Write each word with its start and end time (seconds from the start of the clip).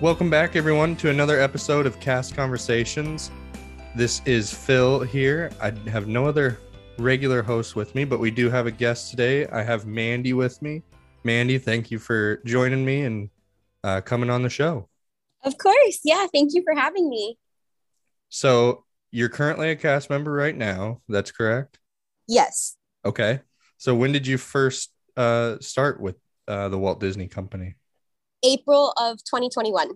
Welcome 0.00 0.30
back, 0.30 0.54
everyone, 0.54 0.94
to 0.98 1.10
another 1.10 1.40
episode 1.40 1.84
of 1.84 1.98
Cast 1.98 2.36
Conversations. 2.36 3.32
This 3.96 4.22
is 4.26 4.54
Phil 4.54 5.00
here. 5.00 5.50
I 5.60 5.72
have 5.90 6.06
no 6.06 6.24
other 6.24 6.60
regular 6.98 7.42
host 7.42 7.74
with 7.74 7.96
me, 7.96 8.04
but 8.04 8.20
we 8.20 8.30
do 8.30 8.48
have 8.48 8.68
a 8.68 8.70
guest 8.70 9.10
today. 9.10 9.48
I 9.48 9.60
have 9.64 9.86
Mandy 9.86 10.34
with 10.34 10.62
me. 10.62 10.84
Mandy, 11.24 11.58
thank 11.58 11.90
you 11.90 11.98
for 11.98 12.36
joining 12.44 12.84
me 12.84 13.02
and 13.02 13.28
uh, 13.82 14.00
coming 14.00 14.30
on 14.30 14.44
the 14.44 14.48
show. 14.48 14.88
Of 15.42 15.58
course. 15.58 15.98
Yeah. 16.04 16.28
Thank 16.32 16.54
you 16.54 16.62
for 16.62 16.78
having 16.78 17.10
me. 17.10 17.36
So, 18.28 18.84
you're 19.10 19.28
currently 19.28 19.70
a 19.70 19.76
cast 19.76 20.10
member 20.10 20.30
right 20.30 20.56
now. 20.56 21.00
That's 21.08 21.32
correct? 21.32 21.80
Yes. 22.28 22.76
Okay. 23.04 23.40
So, 23.78 23.96
when 23.96 24.12
did 24.12 24.28
you 24.28 24.38
first 24.38 24.92
uh, 25.16 25.56
start 25.58 26.00
with 26.00 26.14
uh, 26.46 26.68
the 26.68 26.78
Walt 26.78 27.00
Disney 27.00 27.26
Company? 27.26 27.74
April 28.42 28.92
of 28.98 29.18
2021. 29.24 29.90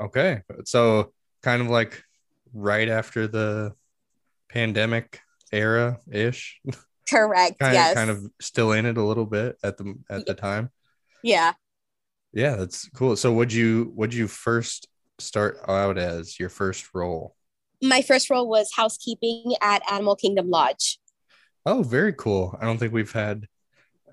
Okay. 0.00 0.42
So, 0.64 1.12
kind 1.42 1.62
of 1.62 1.68
like 1.68 2.02
right 2.52 2.88
after 2.88 3.26
the 3.26 3.74
pandemic 4.48 5.20
era 5.52 5.98
ish. 6.10 6.60
Correct. 7.08 7.58
kind, 7.58 7.74
yes. 7.74 7.94
kind 7.94 8.10
of 8.10 8.24
still 8.40 8.72
in 8.72 8.86
it 8.86 8.96
a 8.96 9.02
little 9.02 9.26
bit 9.26 9.56
at 9.62 9.76
the 9.76 9.94
at 10.08 10.26
the 10.26 10.34
time. 10.34 10.70
Yeah. 11.22 11.52
Yeah, 12.32 12.56
that's 12.56 12.88
cool. 12.90 13.16
So 13.16 13.32
would 13.34 13.52
you 13.52 13.92
would 13.94 14.14
you 14.14 14.28
first 14.28 14.88
start 15.18 15.58
out 15.68 15.98
as 15.98 16.38
your 16.40 16.48
first 16.48 16.94
role? 16.94 17.36
My 17.82 18.00
first 18.00 18.30
role 18.30 18.48
was 18.48 18.70
housekeeping 18.74 19.54
at 19.60 19.82
Animal 19.90 20.16
Kingdom 20.16 20.48
Lodge. 20.48 20.98
Oh, 21.66 21.82
very 21.82 22.12
cool. 22.12 22.56
I 22.60 22.64
don't 22.64 22.78
think 22.78 22.92
we've 22.92 23.12
had 23.12 23.46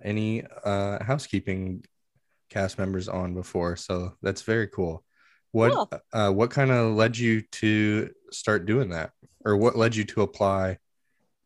any 0.04 0.44
uh 0.66 1.04
housekeeping 1.04 1.84
cast 2.50 2.78
members 2.78 3.08
on 3.08 3.34
before, 3.34 3.76
so 3.76 4.14
that's 4.22 4.42
very 4.42 4.68
cool. 4.68 5.04
What 5.52 5.74
Cool. 5.74 5.90
uh 6.14 6.32
what 6.32 6.52
kind 6.52 6.72
of 6.72 6.94
led 6.96 7.18
you 7.18 7.42
to 7.42 8.12
start 8.32 8.66
doing 8.66 8.90
that? 8.90 9.12
Or 9.46 9.58
what 9.58 9.78
led 9.78 9.96
you 9.96 10.04
to 10.06 10.22
apply 10.22 10.78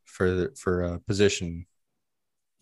for 0.05 0.53
for 0.55 0.83
a 0.83 0.99
position? 0.99 1.65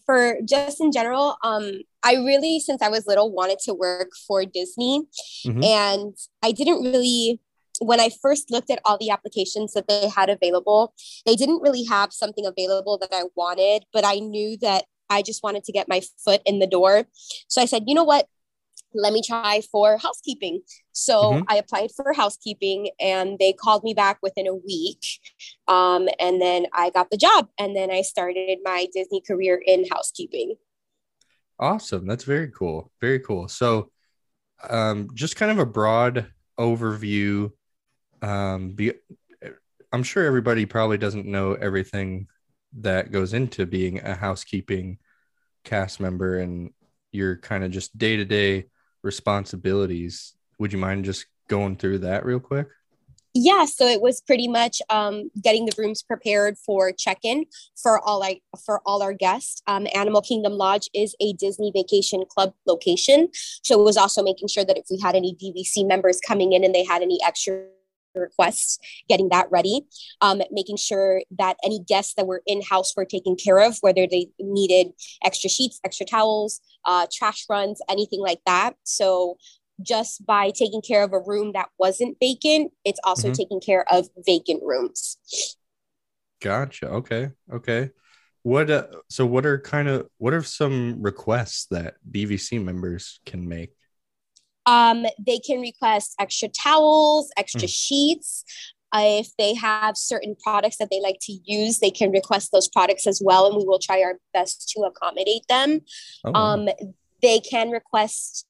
For 0.06 0.38
just 0.44 0.82
in 0.82 0.92
general, 0.92 1.38
um, 1.44 1.82
I 2.04 2.16
really, 2.16 2.60
since 2.60 2.82
I 2.82 2.90
was 2.90 3.08
little, 3.08 3.32
wanted 3.32 3.60
to 3.60 3.74
work 3.74 4.12
for 4.28 4.44
Disney. 4.46 5.04
Mhm. 5.46 5.64
And 5.64 6.16
I 6.42 6.52
didn't 6.52 6.82
really, 6.84 7.40
when 7.80 8.00
I 8.00 8.10
first 8.10 8.52
looked 8.52 8.70
at 8.72 8.82
all 8.84 8.98
the 8.98 9.10
applications 9.12 9.74
that 9.74 9.88
they 9.88 10.10
had 10.10 10.30
available, 10.30 10.94
they 11.26 11.36
didn't 11.36 11.62
really 11.62 11.84
have 11.86 12.12
something 12.14 12.46
available 12.46 12.98
that 12.98 13.14
I 13.14 13.24
wanted, 13.36 13.86
but 13.94 14.04
I 14.04 14.20
knew 14.20 14.58
that 14.58 14.86
I 15.12 15.22
just 15.22 15.44
wanted 15.44 15.64
to 15.66 15.72
get 15.72 15.90
my 15.90 16.02
foot 16.26 16.42
in 16.46 16.60
the 16.60 16.68
door. 16.68 17.06
So 17.48 17.62
I 17.62 17.66
said, 17.66 17.84
you 17.88 17.96
know 17.96 18.04
what? 18.06 18.28
Let 18.94 19.14
me 19.14 19.22
try 19.26 19.62
for 19.72 19.98
housekeeping. 19.98 20.62
So 20.92 21.38
Mhm. 21.38 21.46
I 21.48 21.58
applied 21.58 21.92
for 21.96 22.14
housekeeping 22.14 22.90
and 23.00 23.40
they 23.40 23.54
called 23.54 23.84
me 23.84 23.94
back 23.94 24.20
within 24.22 24.48
a 24.48 24.56
week. 24.56 25.06
Um, 25.68 26.10
and 26.20 26.42
then 26.42 26.68
I 26.74 26.90
got 26.90 27.10
the 27.10 27.18
job 27.18 27.50
and 27.60 27.76
then 27.76 27.92
I 27.92 28.02
started 28.02 28.60
my 28.64 28.88
Disney 28.94 29.22
career 29.22 29.62
in 29.66 29.86
housekeeping. 29.90 30.56
Awesome. 31.60 32.08
That's 32.08 32.24
very 32.24 32.50
cool. 32.50 32.92
Very 33.02 33.20
cool. 33.20 33.48
So, 33.48 33.92
um, 34.70 35.10
just 35.14 35.36
kind 35.38 35.52
of 35.52 35.60
a 35.60 35.66
broad 35.66 36.28
overview. 36.60 37.52
Um, 38.22 38.72
be, 38.72 38.94
I'm 39.92 40.04
sure 40.04 40.26
everybody 40.26 40.66
probably 40.66 40.98
doesn't 40.98 41.26
know 41.28 41.54
everything 41.54 42.28
that 42.80 43.12
goes 43.12 43.34
into 43.34 43.66
being 43.66 44.00
a 44.00 44.16
housekeeping 44.16 44.98
cast 45.64 46.00
member 46.00 46.40
and 46.40 46.72
your 47.12 47.38
kind 47.38 47.64
of 47.64 47.72
just 47.72 47.98
day 47.98 48.18
to 48.18 48.26
day 48.26 48.66
responsibilities. 49.04 50.34
Would 50.60 50.74
you 50.74 50.80
mind 50.80 51.06
just 51.06 51.26
going 51.48 51.76
through 51.76 52.00
that 52.00 52.26
real 52.26 52.40
quick? 52.40 52.68
Yeah, 53.34 53.64
so 53.64 53.86
it 53.86 54.02
was 54.02 54.20
pretty 54.20 54.50
much 54.50 54.82
um, 54.90 55.32
getting 55.42 55.66
the 55.66 55.74
rooms 55.78 56.04
prepared 56.04 56.58
for 56.58 56.92
check-in 56.92 57.46
for 57.82 57.98
all 57.98 58.22
I 58.24 58.42
for 58.66 58.82
all 58.86 59.02
our 59.02 59.14
guests. 59.14 59.62
Um, 59.68 59.88
Animal 59.96 60.22
Kingdom 60.22 60.54
Lodge 60.54 60.90
is 60.94 61.16
a 61.22 61.32
Disney 61.34 61.72
Vacation 61.74 62.26
Club 62.30 62.54
location, 62.66 63.30
so 63.64 63.80
it 63.80 63.84
was 63.86 63.96
also 63.96 64.22
making 64.22 64.50
sure 64.50 64.66
that 64.66 64.78
if 64.78 64.86
we 64.92 65.00
had 65.00 65.16
any 65.16 65.34
DVC 65.34 65.88
members 65.88 66.20
coming 66.20 66.52
in 66.52 66.66
and 66.66 66.76
they 66.76 66.84
had 66.84 67.02
any 67.02 67.20
extra 67.26 67.68
requests, 68.16 68.80
getting 69.08 69.30
that 69.30 69.48
ready. 69.52 69.82
Um, 70.22 70.42
making 70.52 70.78
sure 70.78 71.22
that 71.38 71.58
any 71.64 71.80
guests 71.80 72.14
that 72.16 72.28
were 72.28 72.42
in 72.46 72.62
house 72.62 72.96
were 72.96 73.06
taken 73.06 73.36
care 73.36 73.60
of, 73.60 73.78
whether 73.82 74.08
they 74.08 74.28
needed 74.40 74.94
extra 75.24 75.50
sheets, 75.50 75.80
extra 75.84 76.06
towels, 76.06 76.62
uh, 76.86 77.08
trash 77.12 77.46
runs, 77.50 77.82
anything 77.90 78.20
like 78.22 78.42
that. 78.46 78.74
So 78.84 79.38
just 79.82 80.26
by 80.26 80.52
taking 80.52 80.82
care 80.82 81.04
of 81.04 81.14
a 81.14 81.20
room 81.20 81.54
that 81.54 81.70
wasn't 81.80 82.18
vacant, 82.20 82.72
it's 82.86 83.00
also 83.04 83.30
Mhm. 83.30 83.36
taking 83.36 83.60
care 83.60 83.86
of 83.92 84.10
vacant 84.26 84.62
rooms. 84.64 85.18
Gotcha. 86.40 86.88
Okay. 86.88 87.30
Okay. 87.52 87.92
What, 88.44 88.70
uh, 88.72 88.88
so 89.10 89.26
what 89.26 89.46
are 89.46 89.60
kind 89.60 89.88
of, 89.88 90.08
what 90.18 90.34
are 90.34 90.42
some 90.42 91.02
requests 91.02 91.68
that 91.72 91.96
DVC 92.10 92.58
members 92.58 93.20
can 93.26 93.48
make? 93.48 93.72
Um, 94.66 95.06
they 95.20 95.40
can 95.40 95.60
request 95.60 96.16
extra 96.20 96.50
towels, 96.50 97.32
extra 97.38 97.68
Mm. 97.68 97.76
sheets. 97.76 98.44
Uh, 98.94 99.20
if 99.22 99.30
they 99.38 99.54
have 99.54 99.96
certain 99.96 100.36
products 100.44 100.76
that 100.78 100.90
they 100.92 101.00
like 101.00 101.18
to 101.22 101.34
use, 101.46 101.80
they 101.80 101.90
can 101.92 102.12
request 102.12 102.52
those 102.52 102.68
products 102.68 103.08
as 103.08 103.22
well, 103.24 103.48
and 103.48 103.56
we 103.56 103.64
will 103.66 103.80
try 103.80 104.02
our 104.02 104.20
best 104.34 104.70
to 104.70 104.82
accommodate 104.82 105.48
them. 105.48 105.80
Oh. 106.26 106.34
Um, 106.34 106.70
they 107.22 107.40
can 107.40 107.70
request 107.70 108.46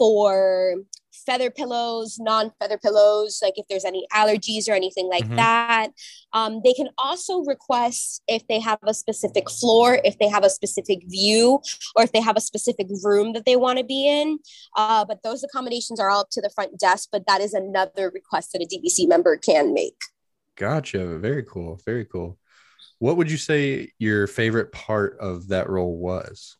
for 0.00 0.76
feather 1.12 1.50
pillows, 1.50 2.18
non-feather 2.18 2.78
pillows, 2.78 3.40
like 3.42 3.52
if 3.58 3.66
there's 3.68 3.84
any 3.84 4.06
allergies 4.14 4.66
or 4.66 4.72
anything 4.72 5.08
like 5.10 5.26
Mhm. 5.26 5.36
that. 5.36 5.88
Um, 6.32 6.62
they 6.64 6.72
can 6.72 6.88
also 6.96 7.40
request 7.40 8.22
if 8.26 8.46
they 8.48 8.60
have 8.60 8.78
a 8.82 8.94
specific 8.94 9.50
floor, 9.50 10.00
if 10.02 10.16
they 10.18 10.28
have 10.28 10.42
a 10.42 10.48
specific 10.48 11.00
view, 11.06 11.60
or 11.94 12.04
if 12.04 12.12
they 12.12 12.22
have 12.22 12.38
a 12.38 12.40
specific 12.40 12.86
room 13.04 13.34
that 13.34 13.44
they 13.44 13.56
want 13.56 13.78
to 13.78 13.84
be 13.84 14.08
in. 14.08 14.38
Uh, 14.78 15.04
but 15.04 15.22
those 15.22 15.44
accommodations 15.44 16.00
are 16.00 16.08
all 16.08 16.22
up 16.22 16.30
to 16.30 16.40
the 16.40 16.48
front 16.48 16.78
desk, 16.78 17.10
but 17.12 17.26
that 17.26 17.42
is 17.42 17.52
another 17.52 18.10
request 18.14 18.52
that 18.52 18.62
a 18.62 18.66
DVC 18.66 19.06
member 19.06 19.36
can 19.36 19.74
make. 19.74 20.00
Gotcha. 20.56 21.18
Very 21.18 21.42
cool. 21.42 21.78
Very 21.84 22.06
cool. 22.06 22.38
What 22.98 23.18
would 23.18 23.30
you 23.30 23.36
say 23.36 23.92
your 23.98 24.26
favorite 24.26 24.72
part 24.72 25.18
of 25.18 25.48
that 25.48 25.68
role 25.68 25.96
was? 25.98 26.56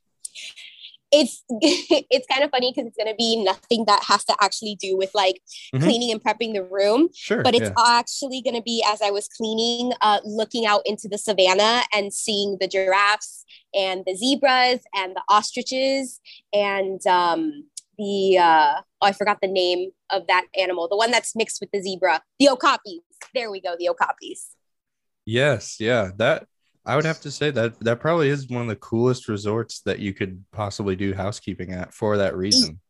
It's 1.12 1.42
it's 1.50 2.26
kind 2.26 2.44
of 2.44 2.50
funny 2.50 2.72
because 2.72 2.86
it's 2.86 2.96
going 2.96 3.08
to 3.08 3.16
be 3.16 3.42
nothing 3.42 3.84
that 3.86 4.02
has 4.04 4.24
to 4.24 4.34
actually 4.40 4.76
do 4.76 4.96
with 4.96 5.10
like 5.14 5.40
Mhm. 5.74 5.82
cleaning 5.82 6.10
and 6.12 6.22
prepping 6.22 6.54
the 6.54 6.62
room 6.64 7.08
Sure. 7.14 7.42
but 7.42 7.54
it's 7.54 7.70
yeah. 7.76 7.98
actually 7.98 8.40
going 8.42 8.54
to 8.56 8.62
be 8.62 8.84
as 8.86 9.00
i 9.02 9.10
was 9.10 9.28
cleaning 9.28 9.92
uh, 10.00 10.20
looking 10.24 10.66
out 10.66 10.82
into 10.84 11.08
the 11.08 11.18
savannah 11.18 11.82
and 11.94 12.12
seeing 12.14 12.56
the 12.60 12.68
giraffes 12.68 13.44
and 13.74 14.04
the 14.06 14.14
zebras 14.16 14.80
and 14.94 15.14
the 15.16 15.22
ostriches 15.28 16.20
and 16.52 17.04
um, 17.06 17.64
the 17.98 18.38
uh, 18.38 18.74
oh 19.02 19.06
i 19.06 19.12
forgot 19.12 19.38
the 19.42 19.48
name 19.48 19.90
of 20.10 20.26
that 20.28 20.46
animal 20.56 20.88
the 20.88 20.96
one 20.96 21.10
that's 21.10 21.34
mixed 21.36 21.60
with 21.60 21.70
the 21.72 21.80
zebra 21.82 22.22
the 22.38 22.46
okapis 22.46 23.00
there 23.34 23.50
we 23.50 23.60
go 23.60 23.74
the 23.78 23.88
okapis 23.92 24.50
Yes. 25.26 25.76
Yeah. 25.78 26.10
That 26.16 26.46
I 26.90 26.96
would 26.96 27.04
have 27.04 27.20
to 27.20 27.30
say 27.30 27.52
that 27.52 27.78
that 27.80 28.00
probably 28.00 28.30
is 28.30 28.48
one 28.48 28.62
of 28.62 28.68
the 28.68 28.74
coolest 28.74 29.28
resorts 29.28 29.80
that 29.82 30.00
you 30.00 30.12
could 30.12 30.44
possibly 30.50 30.96
do 30.96 31.14
housekeeping 31.14 31.72
at 31.72 31.94
for 31.94 32.16
that 32.16 32.36
reason. 32.36 32.80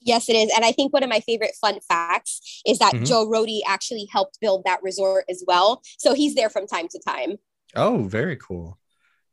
Yes, 0.00 0.30
it 0.30 0.36
is. 0.36 0.50
And 0.56 0.64
I 0.64 0.72
think 0.72 0.94
one 0.94 1.02
of 1.02 1.10
my 1.10 1.20
favorite 1.20 1.54
fun 1.60 1.78
facts 1.86 2.62
is 2.66 2.78
that 2.78 2.94
Mhm. 2.94 3.06
Joe 3.06 3.26
Rohde 3.26 3.60
actually 3.66 4.06
helped 4.10 4.40
build 4.40 4.64
that 4.64 4.82
resort 4.82 5.26
as 5.28 5.44
well. 5.46 5.82
So 5.98 6.14
he's 6.14 6.34
there 6.34 6.48
from 6.48 6.66
time 6.66 6.88
to 6.88 6.98
time. 7.00 7.36
Oh, 7.76 8.04
very 8.04 8.38
cool. 8.38 8.78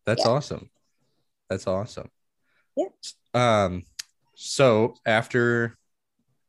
That's 0.06 0.26
Yeah. 0.26 0.32
awesome. 0.32 0.72
That's 1.50 1.66
awesome. 1.66 2.12
Yeah. 2.76 2.90
Um 3.34 3.86
so 4.36 4.96
after 5.06 5.78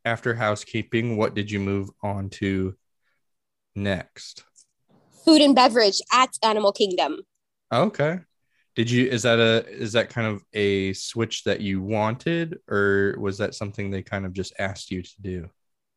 after 0.05 0.35
housekeeping, 0.35 1.17
what 1.17 1.35
did 1.35 1.49
you 1.49 1.61
move 1.61 1.91
on 2.03 2.29
to 2.31 2.77
next? 3.77 4.43
Food 5.25 5.43
and 5.43 5.55
beverage 5.55 6.01
at 6.11 6.31
Animal 6.43 6.73
Kingdom. 6.73 7.21
Okay. 7.73 8.21
Did 8.75 8.91
you 8.91 9.07
is 9.09 9.23
that 9.23 9.39
a 9.39 9.67
is 9.69 9.93
that 9.93 10.09
kind 10.09 10.27
of 10.27 10.43
a 10.53 10.93
switch 10.93 11.45
that 11.45 11.61
you 11.61 11.83
wanted 11.83 12.59
or 12.69 13.17
was 13.19 13.39
that 13.39 13.55
something 13.55 13.91
they 13.91 14.03
kind 14.03 14.25
of 14.25 14.33
just 14.33 14.53
asked 14.59 14.91
you 14.91 15.03
to 15.03 15.21
do? 15.21 15.51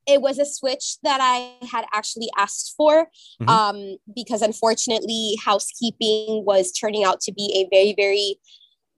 It 0.08 0.20
was 0.22 0.40
a 0.40 0.46
switch 0.46 0.98
that 1.04 1.20
I 1.22 1.64
had 1.68 1.86
actually 1.94 2.30
asked 2.36 2.74
for 2.76 3.08
Mhm. 3.40 3.48
um, 3.50 3.98
because 4.16 4.42
unfortunately, 4.42 5.38
housekeeping 5.44 6.44
was 6.44 6.72
turning 6.72 7.04
out 7.04 7.22
to 7.22 7.32
be 7.32 7.54
a 7.56 7.70
very, 7.70 7.94
very 7.96 8.40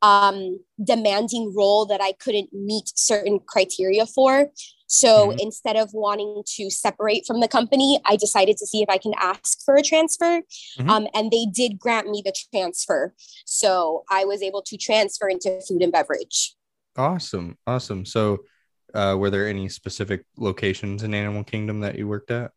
um, 0.02 0.60
demanding 0.84 1.54
role 1.56 1.86
that 1.86 2.02
I 2.02 2.12
couldn't 2.14 2.52
meet 2.54 2.92
certain 2.96 3.40
criteria 3.40 4.06
for. 4.06 4.52
So 4.88 5.32
Mhm. 5.32 5.40
instead 5.40 5.76
of 5.76 5.94
wanting 5.94 6.44
to 6.56 6.70
separate 6.70 7.26
from 7.26 7.40
the 7.40 7.48
company, 7.48 8.00
I 8.06 8.16
decided 8.16 8.58
to 8.58 8.68
see 8.68 8.82
if 8.82 8.90
I 8.90 8.98
can 8.98 9.14
ask 9.18 9.64
for 9.64 9.76
a 9.76 9.82
transfer. 9.82 10.42
Mhm. 10.78 10.90
Um, 10.90 11.08
and 11.14 11.32
they 11.32 11.46
did 11.46 11.80
grant 11.80 12.10
me 12.10 12.22
the 12.24 12.34
transfer. 12.52 13.14
So 13.46 14.04
I 14.10 14.26
was 14.26 14.42
able 14.42 14.62
to 14.64 14.78
transfer 14.78 15.28
into 15.28 15.62
food 15.62 15.82
and 15.82 15.92
beverage. 15.92 16.56
Awesome. 16.96 17.58
Awesome. 17.66 18.06
So 18.06 18.46
uh, 18.94 19.16
were 19.18 19.32
there 19.32 19.48
any 19.48 19.70
specific 19.70 20.26
locations 20.38 21.02
in 21.02 21.16
Animal 21.16 21.44
Kingdom 21.44 21.80
that 21.80 21.98
you 21.98 22.08
worked 22.08 22.30
at? 22.30 22.52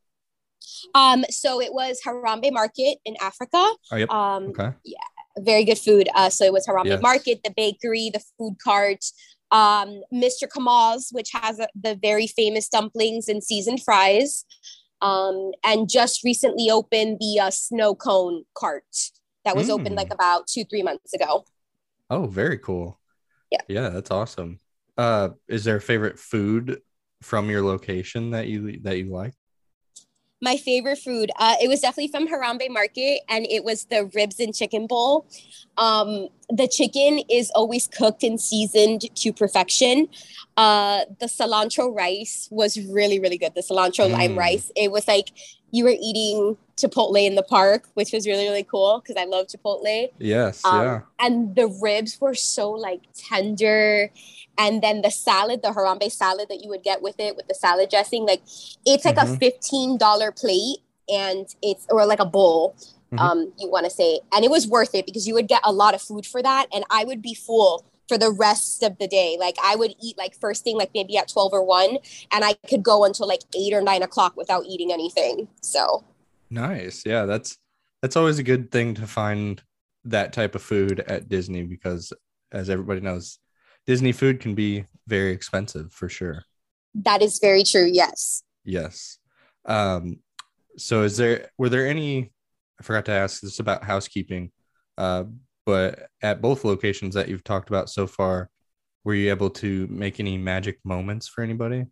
Um, 0.94 1.24
so 1.30 1.60
it 1.60 1.72
was 1.72 2.00
Harambe 2.04 2.52
Market 2.52 2.98
in 3.04 3.16
Africa. 3.20 3.64
Oh, 3.92 3.96
yep. 3.96 4.10
Um, 4.10 4.48
Okay. 4.48 4.72
very 5.38 5.64
good 5.64 5.78
food. 5.78 6.08
Uh, 6.14 6.30
so 6.30 6.44
it 6.44 6.52
was 6.52 6.66
Harambe 6.66 6.86
Yes. 6.88 7.02
Market, 7.02 7.40
the 7.44 7.52
bakery, 7.56 8.10
the 8.12 8.22
food 8.38 8.56
cart, 8.62 9.04
um, 9.50 10.02
Mr. 10.12 10.46
Kamal's, 10.52 11.08
which 11.12 11.30
has 11.32 11.58
a, 11.58 11.68
the 11.80 11.94
very 11.94 12.26
famous 12.26 12.68
dumplings 12.68 13.28
and 13.28 13.42
seasoned 13.42 13.82
fries, 13.82 14.44
um, 15.02 15.52
and 15.64 15.88
just 15.88 16.24
recently 16.24 16.70
opened 16.70 17.18
the 17.20 17.40
uh, 17.40 17.50
snow 17.50 17.94
cone 17.94 18.44
cart 18.54 18.84
that 19.44 19.56
was 19.56 19.70
opened 19.70 19.94
Mm. 19.94 19.98
like 19.98 20.12
about 20.12 20.46
two, 20.46 20.64
three 20.64 20.82
months 20.82 21.12
ago. 21.14 21.44
Oh, 22.10 22.26
very 22.26 22.58
cool. 22.58 23.00
Yeah. 23.50 23.60
Yeah, 23.68 23.88
that's 23.90 24.10
awesome. 24.10 24.60
Uh, 24.96 25.30
is 25.48 25.64
there 25.64 25.76
a 25.76 25.80
favorite 25.80 26.18
food 26.18 26.80
from 27.22 27.50
your 27.50 27.62
location 27.62 28.30
that 28.30 28.46
you 28.48 28.80
that 28.82 28.98
you 28.98 29.10
like? 29.12 29.34
My 30.42 30.58
favorite 30.58 30.98
food, 30.98 31.30
uh, 31.38 31.54
it 31.62 31.68
was 31.68 31.80
definitely 31.80 32.08
from 32.08 32.28
Harambe 32.28 32.68
Market, 32.68 33.20
and 33.28 33.46
it 33.48 33.64
was 33.64 33.86
the 33.86 34.10
ribs 34.14 34.38
and 34.38 34.54
chicken 34.54 34.86
bowl. 34.86 35.26
Um, 35.78 36.28
the 36.50 36.68
chicken 36.68 37.20
is 37.30 37.50
always 37.54 37.88
cooked 37.88 38.22
and 38.22 38.38
seasoned 38.38 39.14
to 39.16 39.32
perfection. 39.32 40.08
Uh, 40.58 41.06
the 41.20 41.26
cilantro 41.26 41.94
rice 41.94 42.48
was 42.50 42.78
really, 42.86 43.18
really 43.18 43.38
good. 43.38 43.54
The 43.54 43.62
cilantro 43.62 44.10
lime 44.10 44.32
Mm. 44.32 44.38
rice, 44.38 44.70
it 44.76 44.92
was 44.92 45.08
like 45.08 45.32
you 45.70 45.84
were 45.84 45.94
eating 46.00 46.56
Chipotle 46.76 47.24
in 47.26 47.34
the 47.34 47.42
park, 47.42 47.88
which 47.94 48.12
was 48.12 48.26
really, 48.26 48.44
really 48.44 48.62
cool 48.62 49.00
because 49.00 49.20
I 49.20 49.24
love 49.24 49.46
Chipotle. 49.46 50.10
Yes, 50.18 50.64
Um, 50.64 50.82
yeah. 50.82 51.00
And 51.18 51.56
the 51.56 51.66
ribs 51.66 52.20
were 52.20 52.34
so 52.34 52.70
like 52.70 53.00
tender. 53.14 54.10
And 54.58 54.82
then 54.82 55.02
the 55.02 55.10
salad, 55.10 55.62
the 55.62 55.68
Harambe 55.70 56.10
salad 56.10 56.48
that 56.48 56.62
you 56.62 56.68
would 56.70 56.82
get 56.82 57.02
with 57.02 57.18
it, 57.18 57.36
with 57.36 57.46
the 57.48 57.54
salad 57.54 57.90
dressing, 57.90 58.24
like 58.26 58.42
it's 58.84 59.04
like 59.04 59.18
a 59.18 59.22
Mhm. 59.26 59.38
$15 59.38 60.32
plate 60.32 60.78
and 61.08 61.46
it's, 61.62 61.86
or 61.90 62.06
like 62.06 62.20
a 62.20 62.24
bowl, 62.26 62.74
Mhm. 63.12 63.20
um, 63.20 63.52
you 63.58 63.70
want 63.70 63.84
to 63.84 63.90
say. 63.90 64.20
And 64.32 64.44
it 64.44 64.50
was 64.50 64.66
worth 64.66 64.94
it 64.94 65.06
because 65.06 65.26
you 65.26 65.34
would 65.34 65.48
get 65.48 65.60
a 65.64 65.72
lot 65.72 65.94
of 65.94 66.02
food 66.02 66.26
for 66.26 66.42
that. 66.42 66.66
And 66.72 66.84
I 66.90 67.04
would 67.04 67.22
be 67.22 67.34
full 67.34 67.84
for 68.08 68.18
the 68.18 68.30
rest 68.30 68.82
of 68.82 68.98
the 68.98 69.08
day. 69.08 69.36
Like 69.38 69.56
I 69.62 69.76
would 69.76 69.94
eat 70.02 70.16
like 70.18 70.34
first 70.38 70.64
thing, 70.64 70.76
like 70.76 70.90
maybe 70.94 71.16
at 71.16 71.28
12 71.28 71.52
or 71.52 71.64
1, 71.64 71.98
and 72.32 72.44
I 72.44 72.54
could 72.68 72.82
go 72.82 73.04
until 73.04 73.26
like 73.28 73.42
8 73.56 73.72
or 73.74 73.80
9 73.82 74.02
o'clock 74.02 74.36
without 74.36 74.64
eating 74.66 74.92
anything. 74.92 75.48
So 75.62 76.04
Nice. 76.50 77.02
Yeah, 77.04 77.26
that's 77.26 77.58
that's 78.02 78.16
always 78.16 78.38
a 78.38 78.44
good 78.44 78.70
thing 78.70 78.94
to 78.94 79.06
find 79.06 79.62
that 80.04 80.32
type 80.32 80.54
of 80.54 80.62
food 80.62 81.00
at 81.00 81.28
Disney 81.28 81.64
because 81.64 82.12
as 82.52 82.70
everybody 82.70 83.00
knows, 83.00 83.38
Disney 83.86 84.12
food 84.12 84.40
can 84.40 84.54
be 84.54 84.84
very 85.06 85.32
expensive 85.32 85.92
for 85.92 86.08
sure. 86.08 86.44
that 86.94 87.22
is 87.22 87.38
very 87.40 87.62
true. 87.64 87.88
Yes. 87.92 88.42
Yes. 88.64 89.18
Um, 89.64 90.20
so 90.76 91.02
is 91.02 91.16
there 91.16 91.50
were 91.58 91.68
there 91.68 91.86
any 91.86 92.32
I 92.78 92.82
forgot 92.82 93.06
to 93.06 93.12
ask 93.12 93.40
this 93.40 93.58
about 93.58 93.84
housekeeping, 93.84 94.52
uh, 94.98 95.24
but 95.66 96.08
at 96.22 96.40
both 96.40 96.64
locations 96.64 97.14
that 97.14 97.28
you've 97.28 97.44
talked 97.44 97.68
about 97.68 97.90
so 97.90 98.06
far, 98.06 98.48
were 99.04 99.14
you 99.14 99.28
able 99.30 99.50
to 99.50 99.86
make 99.88 100.18
any 100.20 100.38
magic 100.38 100.78
moments 100.84 101.28
for 101.28 101.42
anybody? 101.44 101.84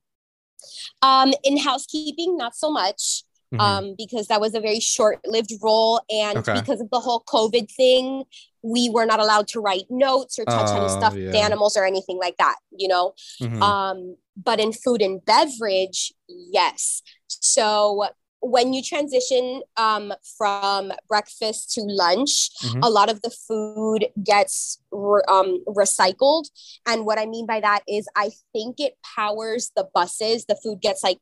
Um, 1.03 1.33
in 1.43 1.59
housekeeping, 1.59 2.37
not 2.37 2.55
so 2.57 2.71
much. 2.71 3.25
Mhm. 3.53 3.61
um, 3.61 3.95
because 3.97 4.27
that 4.27 4.41
was 4.41 4.53
a 4.55 4.61
very 4.61 4.81
short-lived 4.81 5.53
role, 5.63 6.01
and 6.11 6.39
Okay. 6.39 6.55
because 6.55 6.81
of 6.81 6.91
the 6.91 6.99
whole 6.99 7.21
COVID 7.21 7.71
thing, 7.71 8.25
we 8.63 8.89
were 8.89 9.07
not 9.07 9.21
allowed 9.21 9.47
to 9.49 9.61
write 9.61 9.85
notes 9.91 10.41
or 10.41 10.45
touch 10.45 10.71
any 10.75 10.87
Oh, 10.87 10.99
stuffed 10.99 11.17
yeah. 11.19 11.37
animals 11.37 11.77
or 11.77 11.85
anything 11.85 12.19
like 12.19 12.37
that. 12.39 12.57
You 12.77 12.89
know, 12.89 13.15
Mhm. 13.41 13.63
um, 13.63 14.17
but 14.37 14.59
in 14.59 14.73
food 14.73 15.01
and 15.03 15.25
beverage, 15.25 16.13
yes. 16.27 17.03
So 17.29 18.09
when 18.45 18.73
you 18.75 18.83
transition 18.83 19.63
um, 19.77 20.13
from 20.37 20.93
breakfast 21.09 21.73
to 21.75 21.81
lunch, 21.83 22.51
Mhm. 22.63 22.81
a 22.83 22.91
lot 22.91 23.09
of 23.11 23.23
the 23.23 23.31
food 23.31 24.07
gets 24.23 24.79
re- 24.93 25.23
um, 25.29 25.65
recycled. 25.67 26.45
And 26.87 27.07
what 27.07 27.19
I 27.19 27.27
mean 27.27 27.47
by 27.47 27.61
that 27.61 27.83
is, 27.89 28.07
I 28.15 28.31
think 28.53 28.81
it 28.81 28.95
powers 29.17 29.73
the 29.75 29.89
buses. 29.95 30.45
The 30.45 30.57
food 30.57 30.81
gets 30.81 31.03
like 31.03 31.19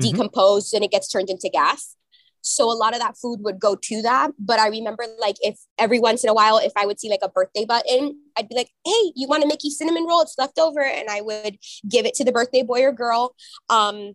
Mhm. 0.00 0.04
decomposed 0.12 0.74
and 0.74 0.84
it 0.84 0.90
gets 0.90 1.08
turned 1.08 1.30
into 1.30 1.48
gas. 1.48 1.96
So 2.40 2.70
a 2.70 2.78
lot 2.82 2.94
of 2.94 3.00
that 3.00 3.16
food 3.16 3.40
would 3.42 3.58
go 3.58 3.74
to 3.74 4.02
that. 4.02 4.30
But 4.38 4.58
I 4.60 4.68
remember 4.68 5.04
like 5.18 5.36
if 5.40 5.58
every 5.78 5.98
once 5.98 6.22
in 6.22 6.30
a 6.30 6.34
while, 6.34 6.58
if 6.58 6.72
I 6.76 6.86
would 6.86 7.00
see 7.00 7.10
like 7.10 7.20
a 7.22 7.28
birthday 7.28 7.64
button, 7.64 8.20
I'd 8.36 8.48
be 8.48 8.54
like, 8.54 8.70
hey, 8.84 9.12
you 9.16 9.26
want 9.26 9.42
a 9.42 9.46
Mickey 9.46 9.70
cinnamon 9.70 10.04
roll? 10.06 10.20
It's 10.20 10.38
left 10.38 10.58
over. 10.58 10.82
And 10.82 11.08
I 11.10 11.20
would 11.20 11.58
give 11.88 12.06
it 12.06 12.14
to 12.14 12.24
the 12.24 12.32
birthday 12.32 12.62
boy 12.62 12.82
or 12.84 12.92
girl. 12.92 13.34
Um, 13.70 14.14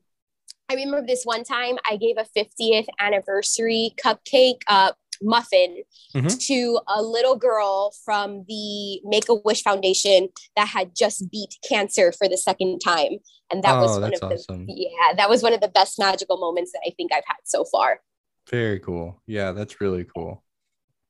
I 0.74 0.75
remember 0.75 1.06
this 1.06 1.24
one 1.24 1.44
time 1.44 1.75
I 1.90 1.98
gave 1.98 2.16
a 2.18 2.25
50th 2.36 2.88
anniversary 3.00 3.94
cupcake 4.04 4.62
uh, 4.68 4.94
muffin 5.22 5.84
Mhm. 6.16 6.40
to 6.48 6.80
a 6.88 7.02
little 7.04 7.36
girl 7.36 7.94
from 8.04 8.44
the 8.48 9.00
Make 9.04 9.30
a 9.30 9.36
Wish 9.36 9.62
Foundation 9.62 10.30
that 10.56 10.68
had 10.70 10.96
just 10.96 11.30
beat 11.30 11.56
cancer 11.68 12.12
for 12.12 12.28
the 12.28 12.38
second 12.38 12.80
time. 12.80 13.20
And 13.52 13.64
that 13.64 13.80
was 13.80 14.00
one 14.00 14.14
of 14.16 14.20
the 14.20 14.25
awesome. 14.36 14.66
yeah, 14.68 15.14
that 15.16 15.30
was 15.30 15.44
one 15.44 15.54
of 15.54 15.62
the 15.62 15.68
best 15.68 16.00
magical 16.00 16.38
moments 16.38 16.72
that 16.72 16.81
I 16.88 16.90
think 16.98 17.14
I've 17.14 17.24
had 17.28 17.38
so 17.44 17.64
far. 17.66 18.02
Very 18.50 18.80
cool. 18.80 19.22
Yeah, 19.28 19.52
that's 19.52 19.80
really 19.80 20.06
cool. 20.06 20.44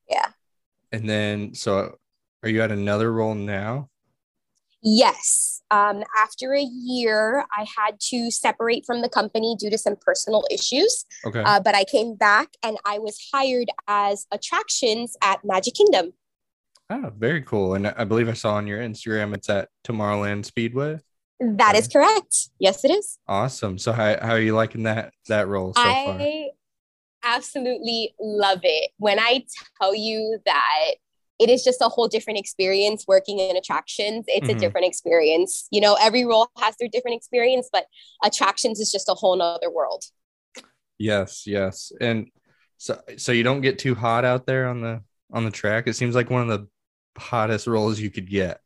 Yeah. 0.09 0.33
And 0.91 1.09
then, 1.09 1.53
so 1.55 1.97
are 2.43 2.49
you 2.49 2.61
at 2.61 2.71
another 2.71 3.13
role 3.13 3.33
now? 3.33 3.89
Yes. 4.83 5.61
Um, 5.71 6.03
after 6.17 6.53
a 6.53 6.61
year, 6.61 7.45
I 7.57 7.65
had 7.77 7.99
to 8.09 8.29
separate 8.29 8.85
from 8.85 9.01
the 9.01 9.09
company 9.09 9.55
due 9.57 9.69
to 9.69 9.77
some 9.77 9.95
personal 9.95 10.45
issues. 10.51 11.05
Okay. 11.25 11.41
Uh, 11.41 11.59
but 11.61 11.73
I 11.73 11.85
came 11.85 12.15
back 12.15 12.49
and 12.61 12.77
I 12.85 12.99
was 12.99 13.17
hired 13.33 13.69
as 13.87 14.27
attractions 14.31 15.15
at 15.23 15.39
Magic 15.43 15.73
Kingdom. 15.73 16.13
oh, 16.89 17.11
very 17.17 17.41
cool. 17.41 17.73
And 17.75 17.87
I 17.87 18.03
believe 18.03 18.29
I 18.29 18.33
saw 18.33 18.55
on 18.55 18.67
your 18.67 18.79
Instagram 18.79 19.33
it's 19.33 19.49
at 19.49 19.69
Tomorrowland 19.83 20.45
Speedway. 20.45 20.99
That 21.39 21.75
is 21.75 21.87
correct. 21.87 22.49
Yes, 22.59 22.85
it 22.85 22.91
is. 22.91 23.17
Awesome. 23.27 23.77
So 23.77 23.93
how, 23.93 24.17
how 24.21 24.31
are 24.31 24.39
you 24.39 24.53
liking 24.53 24.83
that 24.83 25.13
that 25.27 25.47
role 25.47 25.73
so 25.73 25.81
far? 25.81 25.91
I 25.91 26.49
absolutely 27.23 28.13
love 28.19 28.59
it. 28.63 28.91
When 28.97 29.19
I 29.19 29.45
tell 29.81 29.95
you 29.95 30.39
that 30.45 30.91
it 31.39 31.49
is 31.49 31.63
just 31.63 31.81
a 31.81 31.89
whole 31.89 32.07
different 32.07 32.39
experience 32.39 33.05
working 33.07 33.39
in 33.39 33.55
attractions, 33.57 34.25
it's 34.27 34.47
Mhm. 34.49 34.55
a 34.55 34.59
different 34.59 34.87
experience. 34.87 35.67
You 35.71 35.81
know, 35.81 35.95
every 35.99 36.25
role 36.25 36.47
has 36.59 36.75
their 36.79 36.87
different 36.87 37.17
experience, 37.17 37.69
but 37.71 37.85
attractions 38.23 38.79
is 38.79 38.91
just 38.91 39.09
a 39.09 39.13
whole 39.13 39.35
nother 39.35 39.71
world. 39.71 40.03
Yes, 40.97 41.45
yes. 41.47 41.91
And 41.99 42.29
so 42.77 43.01
so 43.17 43.31
you 43.31 43.43
don't 43.43 43.61
get 43.61 43.79
too 43.79 43.95
hot 43.95 44.25
out 44.25 44.45
there 44.45 44.67
on 44.67 44.81
the 44.81 45.03
on 45.31 45.45
the 45.45 45.51
track. 45.51 45.87
It 45.87 45.93
seems 45.93 46.15
like 46.15 46.29
one 46.29 46.47
of 46.47 46.47
the 46.49 46.67
hottest 47.19 47.67
roles 47.67 47.99
you 47.99 48.11
could 48.11 48.29
get. 48.29 48.61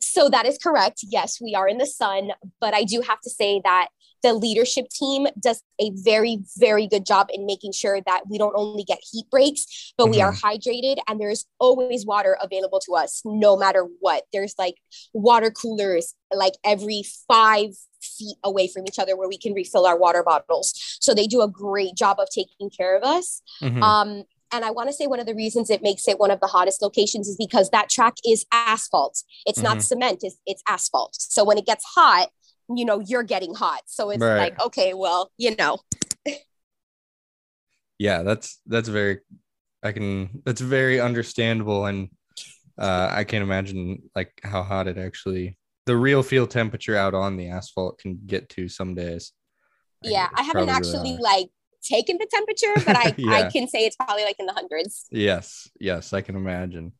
So 0.00 0.28
that 0.28 0.46
is 0.46 0.58
correct. 0.58 1.00
Yes, 1.08 1.40
we 1.40 1.54
are 1.54 1.68
in 1.68 1.78
the 1.78 1.86
sun, 1.86 2.32
but 2.60 2.74
I 2.74 2.82
do 2.84 3.00
have 3.02 3.20
to 3.20 3.30
say 3.30 3.60
that 3.64 3.88
the 4.22 4.34
leadership 4.34 4.88
team 4.88 5.26
does 5.40 5.62
a 5.80 5.90
very, 5.94 6.38
very 6.58 6.86
good 6.86 7.04
job 7.04 7.28
in 7.32 7.44
making 7.46 7.72
sure 7.72 8.00
that 8.06 8.22
we 8.28 8.38
don't 8.38 8.54
only 8.56 8.84
get 8.84 8.98
heat 9.10 9.26
breaks, 9.30 9.92
but 9.98 10.10
we 10.10 10.20
are 10.20 10.32
hydrated 10.32 10.96
and 11.08 11.20
there's 11.20 11.46
always 11.58 12.06
water 12.06 12.36
available 12.40 12.80
to 12.86 12.94
us 12.94 13.22
no 13.24 13.56
matter 13.56 13.86
what. 14.00 14.24
There's 14.32 14.54
like 14.58 14.76
water 15.12 15.50
coolers 15.50 16.14
like 16.34 16.54
every 16.64 17.02
five 17.28 17.70
feet 18.00 18.36
away 18.44 18.68
from 18.68 18.84
each 18.86 18.98
other 18.98 19.16
where 19.16 19.28
we 19.28 19.38
can 19.38 19.52
refill 19.54 19.86
our 19.86 19.98
water 19.98 20.22
bottles. 20.22 20.72
So 21.00 21.14
they 21.14 21.26
do 21.26 21.40
a 21.42 21.48
great 21.48 21.94
job 21.94 22.18
of 22.18 22.28
taking 22.30 22.70
care 22.70 22.96
of 22.96 23.02
us. 23.04 23.42
Mhm. 23.60 23.82
Um, 23.82 24.24
and 24.54 24.64
I 24.64 24.70
want 24.70 24.88
to 24.88 24.92
say 24.92 25.06
one 25.06 25.18
of 25.20 25.26
the 25.26 25.34
reasons 25.34 25.70
it 25.70 25.82
makes 25.82 26.06
it 26.06 26.18
one 26.18 26.30
of 26.30 26.40
the 26.40 26.46
hottest 26.46 26.82
locations 26.82 27.26
is 27.26 27.36
because 27.36 27.70
that 27.70 27.88
track 27.88 28.14
is 28.26 28.44
asphalt. 28.52 29.22
It's 29.46 29.60
Mhm. 29.60 29.62
not 29.62 29.82
cement, 29.82 30.20
it's, 30.22 30.36
it's 30.46 30.62
asphalt. 30.68 31.16
So 31.18 31.42
when 31.44 31.58
it 31.58 31.64
gets 31.66 31.84
hot, 31.84 32.30
you 32.76 32.84
know, 32.84 33.00
you're 33.00 33.22
getting 33.22 33.54
hot. 33.54 33.82
So 33.86 34.10
it's 34.10 34.22
Right. 34.22 34.38
like, 34.38 34.60
okay, 34.62 34.94
well, 34.94 35.30
you 35.38 35.54
know, 35.56 35.78
yeah, 37.98 38.22
that's 38.22 38.60
that's 38.66 38.88
very 38.88 39.20
I 39.82 39.92
can 39.92 40.42
that's 40.44 40.60
very 40.60 41.00
understandable 41.00 41.86
and 41.86 42.08
uh 42.78 43.08
I 43.10 43.24
can't 43.24 43.42
imagine 43.42 44.02
like 44.14 44.32
how 44.42 44.62
hot 44.62 44.88
it 44.88 44.98
actually 44.98 45.58
the 45.86 45.96
real 45.96 46.22
field 46.22 46.50
temperature 46.50 46.96
out 46.96 47.14
on 47.14 47.36
the 47.36 47.48
asphalt 47.48 47.98
can 47.98 48.20
get 48.26 48.48
to 48.50 48.68
some 48.68 48.94
days. 48.94 49.32
yeah, 50.02 50.28
I 50.34 50.42
haven't 50.42 50.68
actually 50.68 51.12
hot. 51.12 51.20
like 51.22 51.48
taken 51.82 52.18
the 52.18 52.26
temperature, 52.32 52.74
but 52.86 52.96
I, 52.96 53.14
Yeah. 53.18 53.48
I 53.48 53.50
can 53.50 53.66
say 53.66 53.84
it's 53.84 53.96
probably 53.96 54.22
like 54.24 54.36
in 54.38 54.46
the 54.46 54.52
hundreds. 54.52 55.06
Yes, 55.10 55.68
yes, 55.80 56.12
I 56.12 56.20
can 56.20 56.36
imagine. 56.36 56.92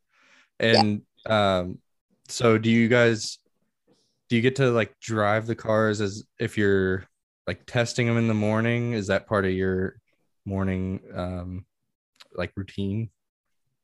And 0.59 1.03
um 1.27 1.79
so 2.29 2.59
do 2.59 2.71
you 2.71 2.89
guys 2.89 3.39
do 4.33 4.37
you 4.37 4.41
get 4.41 4.57
to 4.57 4.71
like 4.71 4.99
drive 4.99 5.47
the 5.47 5.55
cars 5.55 6.01
as 6.01 6.25
if 6.39 6.57
you're 6.57 7.05
like 7.47 7.67
testing 7.67 8.07
them 8.07 8.17
in 8.17 8.29
the 8.29 8.33
morning? 8.33 8.95
Is 8.95 9.09
that 9.09 9.27
part 9.27 9.45
of 9.45 9.51
your 9.51 10.01
morning 10.47 11.01
um 11.15 11.67
like 12.35 12.51
routine? 12.57 13.11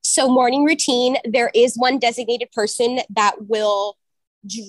So 0.01 0.27
morning 0.27 0.65
routine, 0.65 1.19
there 1.27 1.51
is 1.55 1.77
one 1.77 1.99
designated 1.99 2.51
person 2.53 3.01
that 3.11 3.35
will 3.47 3.99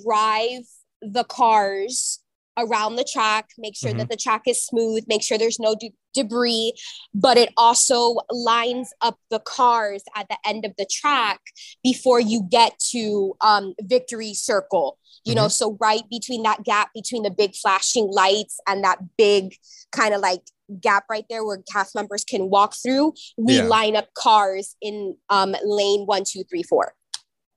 drive 0.03 0.63
the 1.01 1.23
cars 1.23 2.19
around 2.59 2.95
the 2.95 3.03
track, 3.03 3.49
make 3.57 3.75
sure 3.75 3.91
Mhm. 3.93 3.97
that 3.97 4.09
the 4.09 4.17
track 4.17 4.43
is 4.47 4.63
smooth, 4.63 5.03
make 5.07 5.23
sure 5.23 5.37
there's 5.37 5.59
no 5.59 5.75
de- 5.75 5.93
debris, 6.13 6.73
but 7.13 7.37
it 7.37 7.49
also 7.55 8.17
lines 8.29 8.91
up 9.01 9.17
the 9.29 9.39
cars 9.39 10.03
at 10.15 10.27
the 10.29 10.37
end 10.45 10.65
of 10.65 10.73
the 10.77 10.85
track 10.91 11.39
before 11.83 12.19
you 12.19 12.43
get 12.49 12.77
to 12.91 13.35
um, 13.41 13.73
Victory 13.81 14.33
Circle. 14.33 14.97
You 15.25 15.35
know, 15.35 15.47
so 15.49 15.77
right 15.81 16.01
between 16.09 16.43
that 16.43 16.63
gap 16.63 16.89
between 16.95 17.23
the 17.23 17.29
big 17.29 17.53
flashing 17.55 18.07
lights 18.09 18.57
and 18.67 18.83
that 18.83 18.99
big 19.17 19.53
kind 19.91 20.13
of 20.13 20.21
like 20.21 20.41
gap 20.81 21.03
right 21.09 21.25
there 21.29 21.43
where 21.45 21.61
cast 21.71 21.93
members 21.93 22.23
can 22.23 22.49
walk 22.49 22.73
through, 22.75 23.13
we 23.37 23.57
Yeah. 23.57 23.63
line 23.65 23.95
up 23.95 24.11
cars 24.15 24.75
in 24.81 25.17
um, 25.29 25.55
lane 25.63 26.05
one, 26.05 26.23
two, 26.25 26.43
three, 26.45 26.63
four. 26.63 26.95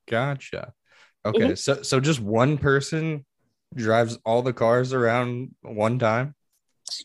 Gotcha. 0.09 0.75
Okay, 1.25 1.39
Mm-hmm. 1.39 1.55
so 1.55 1.83
so 1.83 2.01
just 2.01 2.21
one 2.21 2.59
person 2.59 3.25
drives 3.75 4.19
all 4.25 4.43
the 4.43 4.53
cars 4.53 4.93
around 4.93 5.55
one 5.63 5.99
time. 5.99 6.35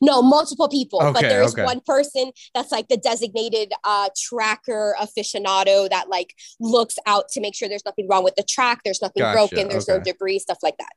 No, 0.01 0.21
multiple 0.21 0.67
people, 0.67 1.00
but 1.00 1.17
Okay, 1.17 1.29
there's 1.29 1.53
okay. 1.53 1.63
one 1.63 1.79
person 1.86 2.31
that's 2.53 2.71
like 2.71 2.88
the 2.89 2.97
designated 2.97 3.71
uh, 3.83 4.09
tracker 4.17 4.95
aficionado 5.00 5.89
that 5.89 6.09
like 6.09 6.33
looks 6.59 6.97
out 7.05 7.29
to 7.29 7.41
make 7.41 7.55
sure 7.55 7.69
there's 7.69 7.86
nothing 7.86 8.07
wrong 8.09 8.24
with 8.24 8.36
the 8.36 8.43
track, 8.43 8.81
there's 8.83 9.01
nothing 9.01 9.21
Gotcha, 9.21 9.33
broken, 9.33 9.69
there's 9.69 9.88
no 9.88 10.00
debris, 10.00 10.39
stuff 10.39 10.57
like 10.62 10.77
that. 10.77 10.91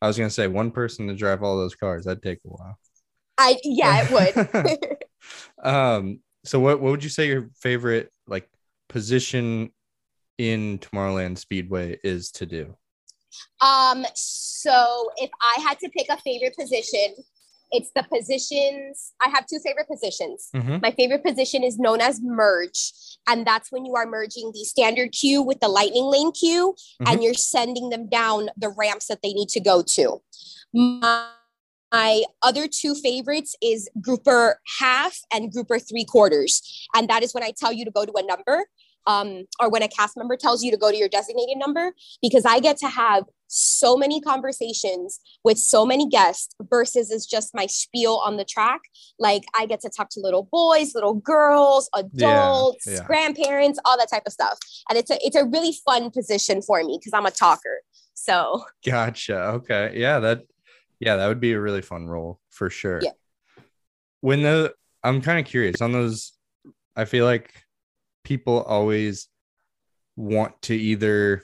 I 0.00 0.08
was 0.08 0.18
gonna 0.18 0.30
say 0.30 0.48
one 0.48 0.72
person 0.72 1.06
to 1.06 1.14
drive 1.14 1.42
all 1.42 1.56
those 1.56 1.76
cars. 1.76 2.04
That'd 2.04 2.22
take 2.22 2.40
a 2.44 2.48
while. 2.48 2.78
I 3.38 3.58
yeah, 3.62 4.06
it 4.08 4.64
would. 4.64 4.98
um. 5.64 6.20
So 6.44 6.58
what 6.58 6.80
what 6.80 6.90
would 6.90 7.04
you 7.04 7.10
say 7.10 7.28
your 7.28 7.50
favorite 7.54 8.10
like 8.26 8.48
position 8.88 9.70
in 10.38 10.80
Tomorrowland 10.80 11.38
Speedway 11.38 11.98
is 12.02 12.32
to 12.32 12.46
do? 12.46 12.76
Um, 13.60 14.04
so 14.14 15.10
if 15.16 15.30
I 15.40 15.60
had 15.62 15.78
to 15.80 15.88
pick 15.88 16.08
a 16.08 16.16
favorite 16.18 16.56
position, 16.58 17.14
it's 17.72 17.90
the 17.96 18.02
positions. 18.02 19.12
I 19.20 19.30
have 19.30 19.46
two 19.46 19.58
favorite 19.64 19.88
positions. 19.88 20.50
Mm-hmm. 20.54 20.78
My 20.82 20.90
favorite 20.90 21.24
position 21.24 21.64
is 21.64 21.78
known 21.78 22.00
as 22.00 22.20
merge, 22.22 22.92
and 23.26 23.46
that's 23.46 23.72
when 23.72 23.86
you 23.86 23.96
are 23.96 24.06
merging 24.06 24.52
the 24.52 24.64
standard 24.64 25.12
queue 25.12 25.42
with 25.42 25.60
the 25.60 25.68
lightning 25.68 26.04
lane 26.04 26.32
queue, 26.32 26.74
and 27.06 27.22
you're 27.22 27.34
sending 27.34 27.88
them 27.88 28.08
down 28.08 28.50
the 28.56 28.68
ramps 28.68 29.06
that 29.06 29.20
they 29.22 29.32
need 29.32 29.48
to 29.50 29.60
go 29.60 29.82
to. 29.82 30.20
My, 30.74 31.26
my 31.90 32.24
other 32.42 32.68
two 32.68 32.94
favorites 32.94 33.56
is 33.62 33.88
grouper 34.00 34.60
half 34.78 35.18
and 35.32 35.50
grouper 35.50 35.78
three 35.78 36.04
quarters, 36.04 36.86
and 36.94 37.08
that 37.08 37.22
is 37.22 37.32
when 37.32 37.42
I 37.42 37.52
tell 37.56 37.72
you 37.72 37.86
to 37.86 37.90
go 37.90 38.04
to 38.04 38.12
a 38.16 38.22
number. 38.22 38.66
Um, 39.06 39.44
or 39.60 39.70
when 39.70 39.82
a 39.82 39.88
cast 39.88 40.16
member 40.16 40.36
tells 40.36 40.62
you 40.62 40.70
to 40.70 40.76
go 40.76 40.90
to 40.90 40.96
your 40.96 41.08
designated 41.08 41.58
number, 41.58 41.92
because 42.20 42.44
I 42.44 42.60
get 42.60 42.76
to 42.78 42.88
have 42.88 43.24
so 43.54 43.96
many 43.96 44.20
conversations 44.20 45.20
with 45.44 45.58
so 45.58 45.84
many 45.84 46.08
guests 46.08 46.54
versus 46.70 47.10
is 47.10 47.26
just 47.26 47.54
my 47.54 47.66
spiel 47.66 48.20
on 48.24 48.38
the 48.38 48.44
track. 48.44 48.80
Like 49.18 49.42
I 49.54 49.66
get 49.66 49.80
to 49.82 49.90
talk 49.90 50.08
to 50.10 50.20
little 50.20 50.48
boys, 50.50 50.94
little 50.94 51.14
girls, 51.14 51.90
adults, 51.94 52.86
yeah. 52.86 53.04
grandparents, 53.04 53.78
all 53.84 53.98
that 53.98 54.08
type 54.10 54.22
of 54.26 54.32
stuff. 54.32 54.58
And 54.88 54.98
it's 54.98 55.10
a 55.10 55.18
it's 55.24 55.36
a 55.36 55.44
really 55.44 55.74
fun 55.84 56.10
position 56.10 56.62
for 56.62 56.82
me 56.82 56.98
because 56.98 57.12
I'm 57.12 57.26
a 57.26 57.30
talker. 57.30 57.82
So 58.14 58.64
Gotcha. 58.84 59.38
Okay. 59.38 59.92
Yeah, 59.96 60.20
that 60.20 60.42
yeah, 60.98 61.16
that 61.16 61.28
would 61.28 61.40
be 61.40 61.52
a 61.52 61.60
really 61.60 61.82
fun 61.82 62.06
role 62.06 62.40
for 62.50 62.70
sure. 62.70 63.00
Yeah. 63.02 63.10
When 64.20 64.42
the 64.42 64.72
I'm 65.04 65.20
kind 65.20 65.38
of 65.38 65.44
curious 65.44 65.82
on 65.82 65.92
those, 65.92 66.32
I 66.96 67.04
feel 67.04 67.26
like 67.26 67.52
people 68.24 68.62
always 68.62 69.28
want 70.16 70.60
to 70.62 70.74
either 70.74 71.42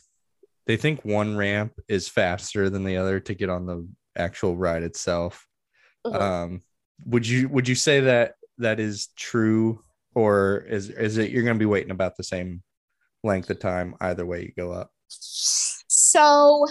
they 0.66 0.76
think 0.76 1.04
one 1.04 1.36
ramp 1.36 1.72
is 1.88 2.08
faster 2.08 2.68
than 2.68 2.84
the 2.84 2.96
other 2.98 3.20
to 3.20 3.34
get 3.34 3.48
on 3.48 3.66
the 3.66 3.88
actual 4.16 4.56
ride 4.56 4.82
itself. 4.82 5.46
Mhm. 6.06 6.20
Um 6.20 6.62
would 7.06 7.26
you 7.26 7.48
would 7.48 7.68
you 7.68 7.74
say 7.74 8.00
that 8.00 8.34
that 8.58 8.80
is 8.80 9.08
true 9.16 9.82
or 10.14 10.64
is 10.68 10.90
is 10.90 11.16
it 11.16 11.30
you're 11.30 11.44
going 11.44 11.54
to 11.54 11.58
be 11.58 11.66
waiting 11.66 11.92
about 11.92 12.16
the 12.16 12.24
same 12.24 12.62
length 13.22 13.50
of 13.50 13.60
time 13.60 13.94
either 14.00 14.26
way 14.26 14.42
you 14.42 14.52
go 14.56 14.72
up? 14.72 14.90
So, 15.08 16.66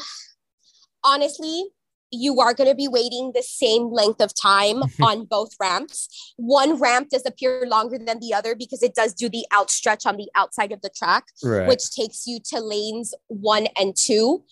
honestly, 1.03 1.69
you 2.11 2.39
are 2.39 2.53
going 2.53 2.69
to 2.69 2.75
be 2.75 2.87
waiting 2.87 3.31
the 3.35 3.43
same 3.43 3.91
length 3.91 4.21
of 4.21 4.33
time 4.39 4.81
on 5.01 5.25
both 5.25 5.51
ramps. 5.59 6.33
One 6.37 6.75
ramp 6.79 7.09
does 7.09 7.25
appear 7.25 7.65
longer 7.67 7.97
than 7.97 8.19
the 8.19 8.33
other 8.33 8.55
because 8.55 8.81
it 8.81 8.95
does 8.95 9.13
do 9.13 9.29
the 9.29 9.45
outstretch 9.53 10.05
on 10.05 10.17
the 10.17 10.29
outside 10.35 10.71
of 10.71 10.81
the 10.81 10.89
track, 10.89 11.25
Right. 11.43 11.67
which 11.67 11.91
takes 11.91 12.25
you 12.25 12.39
to 12.51 12.59
lanes 12.59 13.13
one 13.27 13.67
and 13.77 13.95
two. 13.95 14.43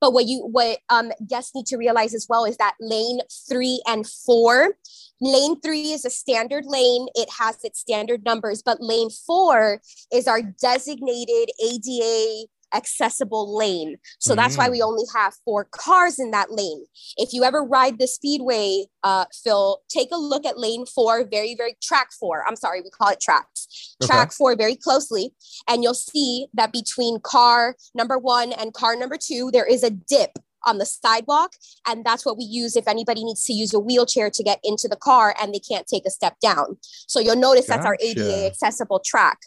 But 0.00 0.12
what 0.12 0.26
you 0.26 0.40
what 0.46 0.78
um, 0.90 1.12
guests 1.28 1.54
need 1.54 1.66
to 1.66 1.76
realize 1.76 2.14
as 2.14 2.26
well 2.28 2.44
is 2.44 2.56
that 2.56 2.74
lane 2.80 3.20
three 3.48 3.80
and 3.86 4.06
four. 4.06 4.76
Lane 5.20 5.60
three 5.60 5.92
is 5.92 6.04
a 6.04 6.10
standard 6.10 6.64
lane. 6.66 7.06
It 7.14 7.28
has 7.38 7.62
its 7.64 7.80
standard 7.80 8.24
numbers, 8.24 8.62
but 8.62 8.80
lane 8.80 9.08
four 9.10 9.80
is 10.12 10.26
our 10.26 10.42
designated 10.42 11.50
ADA 11.62 12.46
accessible 12.74 13.56
lane. 13.56 13.96
So 14.18 14.34
that's 14.34 14.56
why 14.56 14.68
we 14.68 14.82
only 14.82 15.04
have 15.14 15.34
four 15.44 15.64
cars 15.70 16.18
in 16.18 16.30
that 16.32 16.50
lane. 16.50 16.84
If 17.16 17.32
you 17.32 17.44
ever 17.44 17.62
ride 17.62 17.98
the 17.98 18.06
speedway, 18.06 18.86
uh, 19.02 19.26
Phil, 19.42 19.80
take 19.88 20.08
a 20.12 20.16
look 20.16 20.44
at 20.44 20.58
lane 20.58 20.86
four, 20.86 21.24
very, 21.24 21.54
very 21.54 21.76
track 21.82 22.12
four. 22.12 22.44
I'm 22.46 22.56
sorry, 22.56 22.80
we 22.80 22.90
call 22.90 23.08
it 23.08 23.20
tracks. 23.20 23.96
Okay. 24.02 24.06
Track 24.08 24.32
four 24.32 24.56
very 24.56 24.76
closely. 24.76 25.32
And 25.68 25.82
you'll 25.82 25.94
see 25.94 26.48
that 26.54 26.72
between 26.72 27.20
car 27.20 27.76
number 27.94 28.18
one 28.18 28.52
and 28.52 28.74
car 28.74 28.96
number 28.96 29.16
two, 29.16 29.50
there 29.52 29.66
is 29.66 29.82
a 29.82 29.90
dip 29.90 30.38
on 30.66 30.78
the 30.78 30.86
sidewalk. 30.86 31.52
And 31.86 32.04
that's 32.04 32.24
what 32.24 32.36
we 32.36 32.44
use 32.44 32.76
if 32.76 32.88
anybody 32.88 33.24
needs 33.24 33.44
to 33.46 33.52
use 33.52 33.74
a 33.74 33.80
wheelchair 33.80 34.30
to 34.30 34.42
get 34.42 34.60
into 34.64 34.88
the 34.88 34.96
car 34.96 35.34
and 35.40 35.54
they 35.54 35.58
can't 35.58 35.86
take 35.86 36.06
a 36.06 36.10
step 36.10 36.38
down. 36.40 36.78
So 36.82 37.20
you'll 37.20 37.36
notice 37.36 37.66
that's 37.66 37.86
our 37.86 37.98
ADA 38.00 38.46
accessible 38.46 39.00
track. 39.04 39.38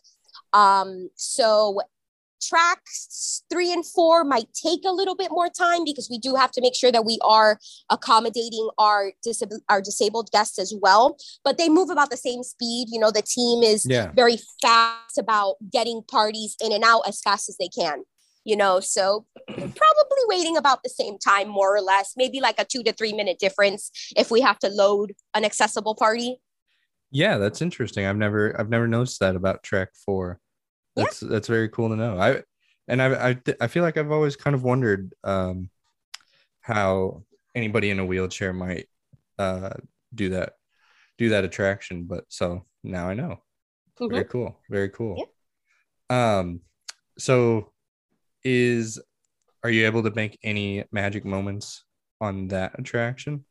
Um, 0.54 1.10
so 1.16 1.82
tracks 2.42 3.44
three 3.50 3.72
and 3.72 3.86
four 3.86 4.24
might 4.24 4.48
take 4.54 4.82
a 4.86 4.92
little 4.92 5.16
bit 5.16 5.32
more 5.32 5.50
time 5.50 5.84
because 5.86 6.08
we 6.10 6.18
do 6.18 6.36
have 6.36 6.52
to 6.52 6.62
make 6.62 6.76
sure 6.76 6.92
that 6.92 7.06
we 7.06 7.18
are 7.22 7.60
accommodating 7.90 8.70
our 8.78 9.12
disab- 9.26 9.62
our 9.70 9.82
disabled 9.82 10.30
guests 10.32 10.60
as 10.60 10.74
well 10.82 11.18
but 11.44 11.58
they 11.58 11.70
move 11.70 11.90
about 11.90 12.10
the 12.10 12.18
same 12.18 12.44
speed 12.44 12.88
you 12.90 13.00
know 13.00 13.12
the 13.12 13.22
team 13.22 13.64
is 13.64 13.86
Yeah. 13.86 14.12
very 14.16 14.38
fast 14.62 15.18
about 15.18 15.56
getting 15.72 16.02
parties 16.10 16.56
in 16.64 16.72
and 16.72 16.84
out 16.84 17.02
as 17.08 17.22
fast 17.22 17.50
as 17.50 17.58
they 17.58 17.70
can 17.70 18.04
you 18.44 18.56
know 18.56 18.80
so 18.80 19.26
probably 19.48 20.24
waiting 20.28 20.58
about 20.58 20.84
the 20.84 20.90
same 20.90 21.18
time 21.18 21.48
more 21.48 21.76
or 21.76 21.82
less 21.82 22.14
maybe 22.18 22.40
like 22.40 22.60
a 22.60 22.66
two 22.66 22.84
to 22.84 22.94
three 22.94 23.14
minute 23.14 23.40
difference 23.40 23.92
if 24.16 24.30
we 24.32 24.42
have 24.42 24.60
to 24.60 24.70
load 24.70 25.14
an 25.34 25.44
accessible 25.46 25.96
party 25.96 26.40
Yeah, 27.12 27.38
that's 27.38 27.62
interesting. 27.62 28.06
I've 28.06 28.18
never 28.18 28.54
I've 28.60 28.70
never 28.70 28.88
noticed 28.88 29.20
that 29.22 29.36
about 29.38 29.64
track 29.64 29.90
four. 30.06 30.40
Yeah. 30.98 31.04
That's 31.06 31.20
that's 31.20 31.48
very 31.48 31.70
cool 31.70 31.90
to 31.90 31.96
know. 31.96 32.20
I 32.20 32.44
and 32.88 33.02
I 33.02 33.30
I 33.30 33.34
th- 33.36 33.58
I 33.62 33.68
feel 33.68 33.84
like 33.84 33.98
I've 33.98 34.12
always 34.12 34.36
kind 34.36 34.56
of 34.56 34.64
wondered 34.64 35.14
um 35.24 35.70
how 36.62 37.24
anybody 37.56 37.90
in 37.90 38.00
a 38.00 38.06
wheelchair 38.06 38.54
might 38.54 38.88
uh 39.40 39.72
do 40.14 40.30
that 40.30 40.54
do 41.18 41.30
that 41.30 41.44
attraction, 41.46 42.04
but 42.06 42.26
so 42.30 42.66
now 42.84 43.10
I 43.10 43.14
know. 43.14 43.42
Mhm. 44.00 44.12
Very 44.12 44.26
cool. 44.26 44.60
Very 44.70 44.90
cool. 44.90 45.26
Um 46.10 46.62
so 47.18 47.72
is 48.44 49.00
are 49.64 49.70
you 49.70 49.86
able 49.86 50.04
to 50.04 50.12
make 50.12 50.38
any 50.44 50.84
magic 50.92 51.26
moments 51.26 51.84
on 52.22 52.48
that 52.50 52.78
attraction? 52.80 53.44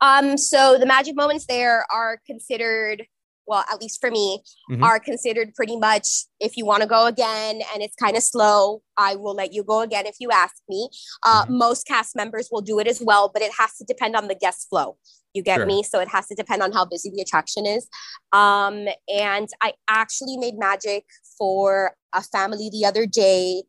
Um, 0.00 0.36
so 0.38 0.76
the 0.78 0.86
magic 0.86 1.16
moments 1.16 1.46
there 1.46 1.84
are 1.92 2.20
considered, 2.26 3.06
well, 3.46 3.64
at 3.72 3.80
least 3.80 4.00
for 4.00 4.10
me, 4.10 4.42
Mhm. 4.70 4.82
are 4.84 5.00
considered 5.00 5.54
pretty 5.54 5.76
much 5.76 6.26
if 6.40 6.56
you 6.56 6.64
want 6.64 6.82
to 6.82 6.88
go 6.88 7.06
again 7.06 7.60
and 7.72 7.82
it's 7.82 7.96
kind 7.96 8.16
of 8.16 8.22
slow, 8.22 8.82
I 8.96 9.16
will 9.16 9.34
let 9.34 9.52
you 9.52 9.62
go 9.64 9.80
again 9.80 10.06
if 10.06 10.16
you 10.20 10.30
ask 10.30 10.56
me. 10.68 10.88
Uh, 11.24 11.44
Mhm. 11.44 11.50
Most 11.58 11.86
cast 11.86 12.16
members 12.16 12.48
will 12.50 12.60
do 12.60 12.78
it 12.78 12.86
as 12.86 13.00
well, 13.02 13.28
but 13.32 13.42
it 13.42 13.52
has 13.58 13.76
to 13.76 13.84
depend 13.84 14.16
on 14.16 14.28
the 14.28 14.34
guest 14.34 14.68
flow. 14.68 14.96
You 15.32 15.42
get 15.42 15.56
Sure. 15.56 15.66
me? 15.66 15.82
So 15.82 15.98
it 16.00 16.08
has 16.08 16.28
to 16.28 16.34
depend 16.36 16.62
on 16.62 16.70
how 16.72 16.84
busy 16.84 17.10
the 17.10 17.20
attraction 17.20 17.66
is. 17.66 17.88
Um, 18.32 18.86
and 19.08 19.48
I 19.60 19.72
actually 19.88 20.36
made 20.36 20.56
magic 20.58 21.06
for 21.36 21.96
a 22.12 22.22
family 22.22 22.70
the 22.70 22.84
other 22.86 23.06
day 23.06 23.64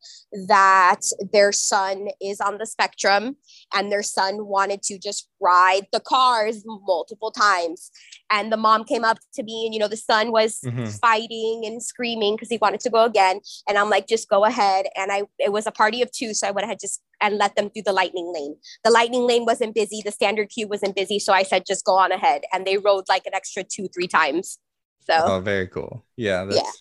that 0.48 1.02
their 1.34 1.52
son 1.52 2.10
is 2.22 2.40
on 2.40 2.60
the 2.60 2.66
spectrum 2.68 3.38
and 3.74 3.92
their 3.92 4.04
son 4.04 4.46
wanted 4.46 4.84
to 4.84 5.00
just 5.00 5.28
ride 5.40 5.88
the 5.92 6.00
cars 6.00 6.64
multiple 6.66 7.32
times. 7.32 7.90
And 8.30 8.52
the 8.52 8.58
mom 8.58 8.84
came 8.84 9.04
up 9.04 9.18
to 9.34 9.42
me, 9.42 9.66
and 9.66 9.74
you 9.74 9.80
know, 9.80 9.88
the 9.88 9.98
son 9.98 10.32
was 10.32 10.60
Mhm. 10.64 11.00
fighting 11.00 11.64
and 11.66 11.82
screaming 11.82 12.36
because 12.36 12.50
he 12.50 12.58
wanted 12.66 12.82
to 12.82 12.90
go 12.90 13.04
again. 13.06 13.40
And 13.68 13.78
I'm 13.78 13.90
like, 13.90 14.08
just 14.08 14.28
go 14.30 14.44
ahead. 14.46 14.84
And 14.96 15.12
I, 15.12 15.24
it 15.40 15.52
was 15.52 15.66
a 15.68 15.72
party 15.72 16.02
of 16.02 16.10
two, 16.12 16.34
so 16.34 16.48
I 16.48 16.52
went 16.52 16.66
ahead 16.66 16.80
just 16.82 17.02
and 17.22 17.38
let 17.38 17.56
them 17.56 17.70
through 17.70 17.84
the 17.86 17.94
lightning 18.02 18.32
lane. 18.34 18.56
The 18.84 18.92
lightning 18.92 19.26
lane 19.26 19.46
wasn't 19.46 19.74
busy. 19.76 20.02
The 20.04 20.12
standard 20.12 20.50
queue 20.50 20.68
wasn't 20.68 20.96
busy, 20.96 21.20
so 21.20 21.32
I 21.34 21.44
said, 21.44 21.66
just 21.66 21.86
go 21.86 21.96
on 21.98 22.12
ahead. 22.12 22.42
And 22.52 22.66
they 22.66 22.78
rode 22.78 23.06
like 23.08 23.26
an 23.26 23.34
extra 23.34 23.64
two, 23.64 23.88
three 23.94 24.08
times. 24.08 24.60
So 25.08 25.14
Oh, 25.16 25.40
very 25.40 25.68
cool. 25.68 26.04
Yeah, 26.18 26.46
that's 26.46 26.58
Yeah. 26.58 26.72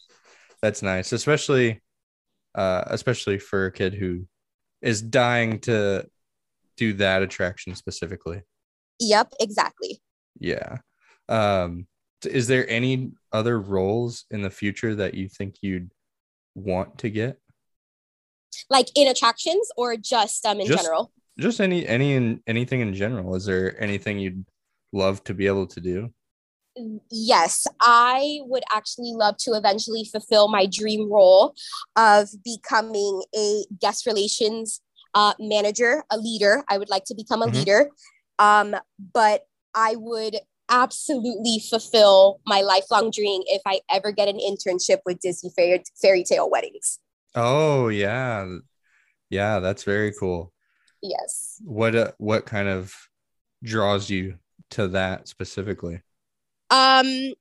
that's 0.62 0.82
nice, 0.82 1.12
especially 1.12 1.82
uh 2.54 2.84
especially 2.86 3.38
for 3.38 3.66
a 3.66 3.72
kid 3.72 3.94
who 3.94 4.26
is 4.80 5.02
dying 5.02 5.58
to 5.60 6.06
do 6.76 6.92
that 6.94 7.22
attraction 7.22 7.74
specifically. 7.74 8.42
Yep, 9.00 9.34
exactly. 9.40 10.00
Yeah. 10.38 10.78
Um, 11.28 11.86
is 12.26 12.46
there 12.46 12.68
any 12.68 13.12
other 13.32 13.60
roles 13.60 14.24
in 14.30 14.42
the 14.42 14.50
future 14.50 14.94
that 14.96 15.14
you 15.14 15.28
think 15.28 15.56
you'd 15.62 15.90
want 16.54 16.98
to 16.98 17.10
get? 17.10 17.38
Like 18.70 18.88
in 18.94 19.08
attractions 19.08 19.68
or 19.76 19.96
just 19.96 20.44
um 20.46 20.60
in 20.60 20.66
Just- 20.66 20.82
general? 20.82 21.12
Just 21.38 21.60
any 21.60 21.86
any 21.86 22.12
in 22.14 22.40
anything 22.46 22.80
in 22.80 22.94
general. 22.94 23.34
Is 23.34 23.44
there 23.44 23.80
anything 23.82 24.18
you'd 24.20 24.44
love 24.92 25.24
to 25.24 25.34
be 25.34 25.46
able 25.48 25.66
to 25.66 25.80
do? 25.80 26.12
Yes, 27.10 27.66
I 27.80 28.38
would 28.42 28.62
actually 28.72 29.12
love 29.14 29.36
to 29.38 29.52
eventually 29.52 30.04
fulfill 30.04 30.48
my 30.48 30.66
dream 30.66 31.10
role 31.12 31.54
of 31.96 32.28
becoming 32.44 33.22
a 33.36 33.64
guest 33.80 34.06
relations 34.06 34.80
uh, 35.14 35.34
manager, 35.40 36.02
a 36.10 36.18
leader. 36.18 36.64
I 36.68 36.78
would 36.78 36.88
like 36.88 37.04
to 37.06 37.14
become 37.14 37.42
a 37.42 37.46
Mhm. 37.46 37.54
leader. 37.54 37.90
Um, 38.40 38.74
but 39.12 39.46
I 39.74 39.94
would 39.96 40.36
absolutely 40.74 41.60
fulfill 41.70 42.40
my 42.46 42.60
lifelong 42.62 43.10
dream 43.10 43.42
if 43.46 43.62
I 43.64 43.80
ever 43.90 44.10
get 44.10 44.28
an 44.28 44.38
internship 44.38 44.98
with 45.06 45.20
Disney 45.20 45.50
Fairy, 45.54 45.82
Fairy 46.00 46.24
Tale 46.24 46.50
Weddings. 46.50 46.98
Oh 47.34 47.88
yeah. 47.88 48.46
Yeah, 49.30 49.60
that's 49.60 49.84
very 49.84 50.12
cool. 50.12 50.52
Yes. 51.00 51.60
What 51.64 51.94
uh, 51.94 52.12
what 52.18 52.46
kind 52.46 52.68
of 52.68 52.94
draws 53.62 54.10
you 54.10 54.38
to 54.70 54.88
that 54.88 55.28
specifically? 55.28 56.02
Um, 56.70 57.32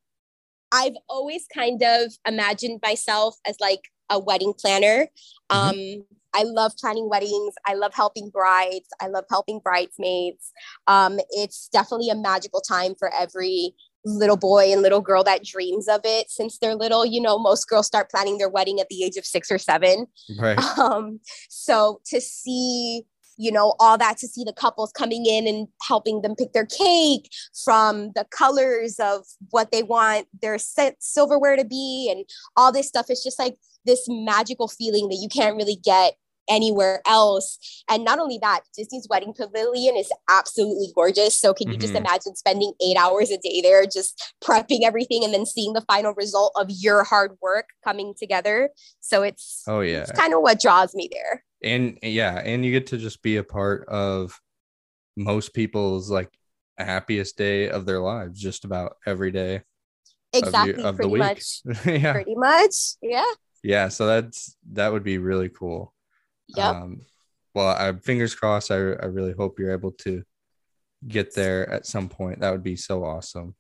I've 0.72 0.96
always 1.10 1.46
kind 1.54 1.82
of 1.84 2.14
imagined 2.28 2.82
myself 2.84 3.38
as 3.48 3.58
like 3.60 3.90
a 4.10 4.20
wedding 4.20 4.54
planner. 4.54 5.08
Um, 5.50 6.06
I 6.34 6.44
love 6.44 6.74
planning 6.80 7.10
weddings. 7.10 7.54
I 7.66 7.76
love 7.76 7.94
helping 7.94 8.30
brides. 8.30 8.88
I 9.02 9.08
love 9.08 9.26
helping 9.30 9.60
bridesmaids. 9.60 10.52
Um, 10.88 11.20
it's 11.32 11.70
definitely 11.70 12.10
a 12.10 12.16
magical 12.16 12.62
time 12.62 12.96
for 12.96 13.14
every 13.14 13.76
little 14.06 14.38
boy 14.38 14.72
and 14.72 14.82
little 14.82 15.02
girl 15.02 15.24
that 15.24 15.44
dreams 15.44 15.88
of 15.88 16.02
it 16.04 16.30
since 16.30 16.58
they're 16.58 16.76
little. 16.76 17.06
You 17.06 17.22
know, 17.22 17.40
most 17.40 17.68
girls 17.70 17.88
start 17.88 18.10
planning 18.10 18.38
their 18.38 18.50
wedding 18.50 18.80
at 18.80 18.90
the 18.90 19.04
age 19.04 19.18
of 19.18 19.26
six 19.26 19.52
or 19.52 19.58
seven. 19.58 20.08
Right. 20.38 20.60
Um, 20.84 21.20
so 21.50 22.02
to 22.08 22.20
see, 22.20 23.04
you 23.38 23.52
know, 23.52 23.76
all 23.80 23.98
that, 23.98 24.18
to 24.18 24.28
see 24.28 24.44
the 24.44 24.54
couples 24.54 24.92
coming 24.92 25.26
in 25.26 25.48
and 25.48 25.68
helping 25.88 26.22
them 26.22 26.36
pick 26.36 26.52
their 26.52 26.66
cake 26.66 27.30
from 27.64 28.12
the 28.16 28.26
colors 28.32 29.00
of 29.00 29.24
what 29.52 29.72
they 29.72 29.84
want 29.84 30.28
their 30.42 30.58
set 30.58 30.96
silverware 31.00 31.56
to 31.56 31.64
be 31.64 32.10
and 32.12 32.26
all 32.58 32.72
this 32.72 32.88
stuff, 32.88 33.06
it's 33.10 33.24
just 33.24 33.40
like 33.40 33.56
this 33.86 34.06
magical 34.10 34.68
feeling 34.68 35.08
that 35.10 35.20
you 35.22 35.30
can't 35.30 35.56
really 35.56 35.78
get 35.84 36.16
anywhere 36.50 37.02
else. 37.08 37.84
And 37.90 38.04
not 38.04 38.20
only 38.20 38.38
that, 38.42 38.62
Disney's 38.76 39.08
wedding 39.10 39.34
pavilion 39.34 39.96
is 39.96 40.12
absolutely 40.30 40.88
gorgeous. 40.96 41.38
So 41.40 41.54
can 41.54 41.72
you 41.72 41.78
just 41.78 41.94
Mhm. 41.94 41.98
imagine 42.02 42.36
spending 42.36 42.74
eight 42.82 42.98
hours 42.98 43.32
a 43.32 43.38
day 43.38 43.62
there, 43.62 43.86
just 43.86 44.34
prepping 44.44 44.82
everything 44.84 45.24
and 45.24 45.34
then 45.34 45.46
seeing 45.46 45.74
the 45.74 45.82
final 45.82 46.14
result 46.14 46.52
of 46.56 46.68
your 46.70 47.04
hard 47.04 47.38
work 47.42 47.70
coming 47.84 48.14
together? 48.18 48.70
So 49.00 49.24
it's 49.24 49.64
Oh 49.68 49.82
yeah. 49.82 50.02
it's 50.02 50.12
kind 50.12 50.34
of 50.34 50.42
what 50.42 50.60
draws 50.62 50.94
me 50.96 51.10
there. 51.12 51.44
and 51.64 51.98
yeah 52.04 52.42
and 52.44 52.66
you 52.66 52.72
get 52.72 52.88
to 52.88 52.98
just 52.98 53.22
be 53.22 53.38
a 53.38 53.44
part 53.44 53.88
of 53.88 54.38
most 55.16 55.54
people's 55.54 56.10
like 56.12 56.30
happiest 56.78 57.38
day 57.38 57.70
of 57.70 57.86
their 57.86 58.00
lives 58.02 58.40
just 58.40 58.66
about 58.66 58.98
every 59.06 59.32
day 59.32 59.62
Exactly, 60.34 60.84
of 60.84 60.98
the 60.98 61.04
pretty 61.04 61.10
week. 61.14 61.20
much. 61.20 61.62
yeah 61.86 62.12
Pretty 62.12 62.36
much. 62.36 62.96
Yeah. 63.02 63.24
yeah 63.64 63.88
so 63.88 64.08
that's 64.08 64.58
that 64.72 64.92
would 64.92 65.04
be 65.04 65.20
really 65.20 65.48
cool 65.50 65.93
Yep. 66.50 66.66
um 66.76 67.02
well 67.56 67.68
i 67.70 67.92
fingers 68.00 68.36
crossed 68.36 68.72
i, 68.72 68.76
I 68.76 69.06
really 69.06 69.34
hope 69.34 69.58
you're 69.60 69.72
able 69.72 69.92
to 70.04 70.24
get 71.08 71.34
there 71.36 71.70
at 71.70 71.86
some 71.86 72.10
point 72.10 72.40
that 72.40 72.52
would 72.52 72.64
be 72.64 72.76
so 72.76 73.04
awesome 73.04 73.56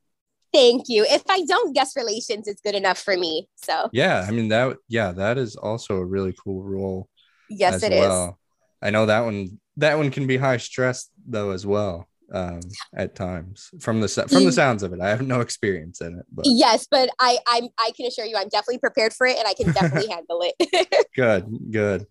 Thank 0.54 0.84
you. 0.88 1.04
If 1.10 1.24
I 1.28 1.43
don't 1.46 1.74
guess 1.74 1.96
relations, 1.96 2.48
it's 2.48 2.62
good 2.62 2.76
enough 2.76 3.00
for 3.00 3.17
me. 3.17 3.50
So 3.56 3.89
yeah 3.91 4.24
i 4.28 4.32
mean 4.32 4.50
that 4.50 4.78
yeah 4.88 5.12
that 5.12 5.39
is 5.39 5.56
also 5.56 5.96
a 5.98 6.06
really 6.06 6.32
cool 6.43 6.62
role 6.62 7.10
yes, 7.50 7.82
it 7.82 7.91
is. 7.91 8.00
well 8.00 8.39
i 8.80 8.91
know 8.91 9.08
that 9.08 9.22
one 9.22 9.60
that 9.78 9.98
one 9.98 10.12
can 10.12 10.28
be 10.28 10.38
high 10.38 10.58
stress 10.58 11.10
though 11.28 11.50
as 11.52 11.65
well 11.65 12.08
um 12.32 12.60
at 12.96 13.15
times 13.15 13.72
from 13.80 14.00
the 14.00 14.08
from 14.08 14.43
the 14.46 14.52
Mm. 14.52 14.54
sounds 14.54 14.84
of 14.84 14.93
it 14.93 15.02
i 15.02 15.10
have 15.10 15.24
no 15.24 15.41
experience 15.41 16.02
in 16.02 16.19
it 16.19 16.26
but 16.32 16.46
Yes, 16.48 16.88
but 16.89 17.10
I 17.19 17.39
I'm 17.48 17.69
I 17.80 17.89
can 17.98 18.06
assure 18.06 18.26
you 18.26 18.36
I'm 18.38 18.50
definitely 18.50 18.78
prepared 18.78 19.13
for 19.13 19.26
it 19.26 19.38
and 19.39 19.48
I 19.48 19.56
can 19.56 19.72
definitely 19.72 20.08
handle 20.15 20.43
it. 20.43 21.08
good 21.15 21.48
good 21.72 22.06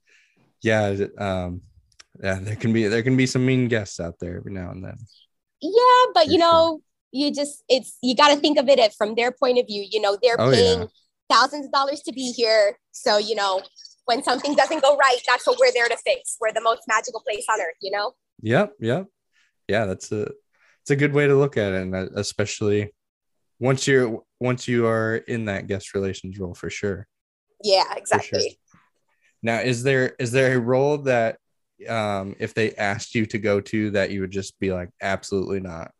yeah 0.62 0.94
um 1.18 1.60
yeah 2.22 2.38
there 2.40 2.56
can 2.56 2.72
be 2.72 2.86
there 2.88 3.02
can 3.02 3.16
be 3.16 3.26
some 3.26 3.44
mean 3.44 3.68
guests 3.68 3.98
out 4.00 4.14
there 4.20 4.36
every 4.36 4.52
now 4.52 4.70
and 4.70 4.84
then 4.84 4.96
yeah, 5.60 6.10
but 6.12 6.24
For 6.26 6.32
you 6.32 6.38
know, 6.38 6.80
you 7.12 7.32
just 7.32 7.62
it's 7.68 7.96
you 8.02 8.16
got 8.16 8.34
to 8.34 8.36
think 8.40 8.58
of 8.58 8.68
it 8.68 8.80
at- 8.80 8.94
from 8.94 9.14
their 9.14 9.30
point 9.30 9.58
of 9.60 9.66
view. 9.68 9.86
You 9.88 10.00
know, 10.00 10.18
they're 10.20 10.36
Oh, 10.38 10.50
paying 10.50 10.80
yeah. 10.80 10.86
thousands 11.30 11.66
of 11.66 11.72
dollars 11.72 12.00
to 12.02 12.12
be 12.12 12.32
here. 12.32 12.78
So, 12.90 13.16
you 13.18 13.36
know, 13.36 13.62
when 14.06 14.24
something 14.24 14.56
doesn't 14.56 14.82
go 14.82 14.96
right, 14.96 15.18
that's 15.26 15.46
what 15.46 15.58
we're 15.60 15.70
there 15.72 15.88
to 15.88 15.96
fix. 16.04 16.36
We're 16.40 16.52
the 16.52 16.60
most 16.60 16.82
magical 16.88 17.20
place 17.20 17.46
on 17.48 17.60
earth, 17.60 17.76
you 17.80 17.92
know? 17.92 18.14
yep 18.44 18.72
yep 18.80 19.06
yeah 19.68 19.84
that's 19.84 20.10
a 20.10 20.22
it's 20.80 20.90
a 20.90 20.96
good 20.96 21.12
way 21.12 21.28
to 21.28 21.36
look 21.36 21.56
at 21.56 21.72
it 21.74 21.82
and 21.82 21.94
uh, 21.94 22.08
especially 22.16 22.90
once 23.60 23.86
you're 23.86 24.20
once 24.40 24.66
you 24.66 24.86
are 24.86 25.16
in 25.28 25.44
that 25.44 25.68
guest 25.68 25.94
relations 25.94 26.36
role 26.40 26.54
for 26.54 26.70
sure 26.70 27.06
Yeah, 27.62 27.84
sure. 27.84 27.96
exactly. 27.98 28.58
Now 29.42 29.58
is 29.60 29.82
there 29.82 30.14
is 30.18 30.30
there 30.32 30.56
a 30.56 30.60
role 30.60 30.98
that 30.98 31.38
um 31.88 32.36
if 32.38 32.54
they 32.54 32.72
asked 32.74 33.14
you 33.14 33.26
to 33.26 33.38
go 33.38 33.60
to 33.60 33.90
that 33.90 34.10
you 34.10 34.20
would 34.20 34.30
just 34.30 34.58
be 34.60 34.72
like 34.72 34.90
absolutely 35.00 35.60
not. 35.60 35.90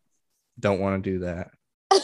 Don't 0.59 0.79
want 0.79 1.03
to 1.03 1.09
do 1.11 1.19
that. 1.19 1.49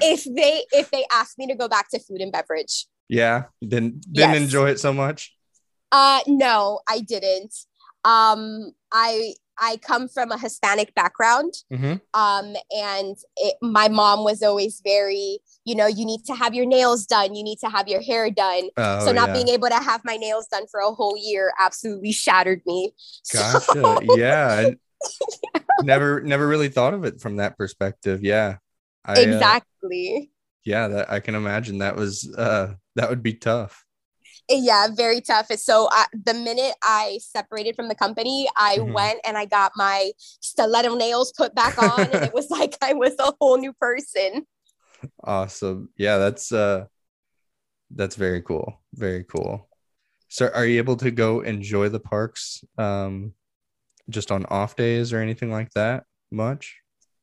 If 0.00 0.24
they 0.24 0.64
if 0.72 0.90
they 0.90 1.04
asked 1.12 1.38
me 1.38 1.46
to 1.48 1.54
go 1.54 1.68
back 1.68 1.88
to 1.90 1.98
food 2.00 2.20
and 2.20 2.32
beverage. 2.32 2.86
Yeah? 3.08 3.44
Didn't 3.60 4.00
didn't 4.12 4.34
Yes. 4.34 4.42
enjoy 4.42 4.70
it 4.70 4.80
so 4.80 4.92
much? 4.92 5.34
Uh 5.92 6.20
no 6.26 6.80
i 6.88 7.00
didn't. 7.00 7.54
Um 8.04 8.72
i 8.92 9.34
i 9.60 9.76
come 9.78 10.08
from 10.08 10.30
a 10.32 10.38
hispanic 10.38 10.94
background 10.94 11.52
hmm 11.70 11.94
um 12.14 12.54
and 12.70 13.16
it, 13.36 13.54
my 13.62 13.88
mom 13.88 14.24
was 14.24 14.42
always 14.42 14.80
very 14.84 15.38
you 15.64 15.74
know 15.74 15.86
you 15.86 16.04
need 16.04 16.24
to 16.24 16.34
have 16.34 16.54
your 16.54 16.66
nails 16.66 17.06
done 17.06 17.34
you 17.34 17.42
need 17.42 17.58
to 17.58 17.68
have 17.68 17.88
your 17.88 18.00
hair 18.02 18.30
done 18.30 18.68
oh, 18.76 19.04
so 19.04 19.12
not 19.12 19.28
yeah. 19.28 19.32
being 19.34 19.48
able 19.48 19.68
to 19.68 19.74
have 19.74 20.00
my 20.04 20.16
nails 20.16 20.46
done 20.48 20.66
for 20.70 20.80
a 20.80 20.90
whole 20.92 21.16
year 21.16 21.52
absolutely 21.60 22.12
shattered 22.12 22.62
me 22.66 22.92
So- 23.22 23.38
Gotcha. 23.38 23.98
yeah. 24.16 24.70
Never 25.82 26.20
never 26.20 26.48
really 26.48 26.68
thought 26.68 26.92
of 26.92 27.04
it 27.04 27.20
from 27.20 27.36
that 27.36 27.56
perspective. 27.56 28.24
Yeah. 28.24 28.56
I, 29.04 29.12
uh, 29.12 29.20
exactly 29.20 30.32
yeah, 30.64 30.88
that 30.88 31.10
I 31.10 31.20
can 31.20 31.34
imagine 31.34 31.78
that 31.78 31.96
was 31.96 32.28
uh 32.36 32.74
that 32.96 33.08
would 33.08 33.22
be 33.22 33.34
tough. 33.34 33.84
Yeah 34.48 34.88
very 34.94 35.20
tough 35.20 35.46
so 35.56 35.88
I, 35.90 36.06
the 36.12 36.34
minute 36.34 36.74
i 36.82 37.18
separated 37.20 37.76
from 37.76 37.88
the 37.88 37.94
company 37.94 38.48
i 38.56 38.78
Mhm. 38.78 38.92
went 38.92 39.20
and 39.26 39.36
i 39.36 39.44
got 39.44 39.72
my 39.76 40.12
stiletto 40.40 40.94
nails 40.96 41.32
put 41.36 41.54
back 41.54 41.74
on 41.78 42.12
and 42.12 42.24
it 42.24 42.32
was 42.32 42.50
like 42.50 42.76
i 42.82 42.92
was 42.94 43.14
a 43.18 43.32
whole 43.40 43.58
new 43.58 43.72
person 43.72 44.46
Awesome. 45.22 45.90
Yeah, 45.96 46.18
that's 46.18 46.50
uh 46.50 46.86
that's 47.94 48.16
very 48.16 48.42
cool. 48.42 48.80
Very 48.94 49.24
cool. 49.24 49.68
So 50.28 50.48
are 50.54 50.66
you 50.66 50.78
able 50.78 50.96
to 50.96 51.10
go 51.10 51.40
enjoy 51.40 51.88
the 51.88 52.00
parks 52.00 52.62
um 52.76 53.32
just 54.10 54.32
on 54.32 54.44
off 54.46 54.76
days 54.76 55.12
or 55.12 55.20
anything 55.20 55.50
like 55.52 55.70
that 55.74 56.04
much? 56.30 56.76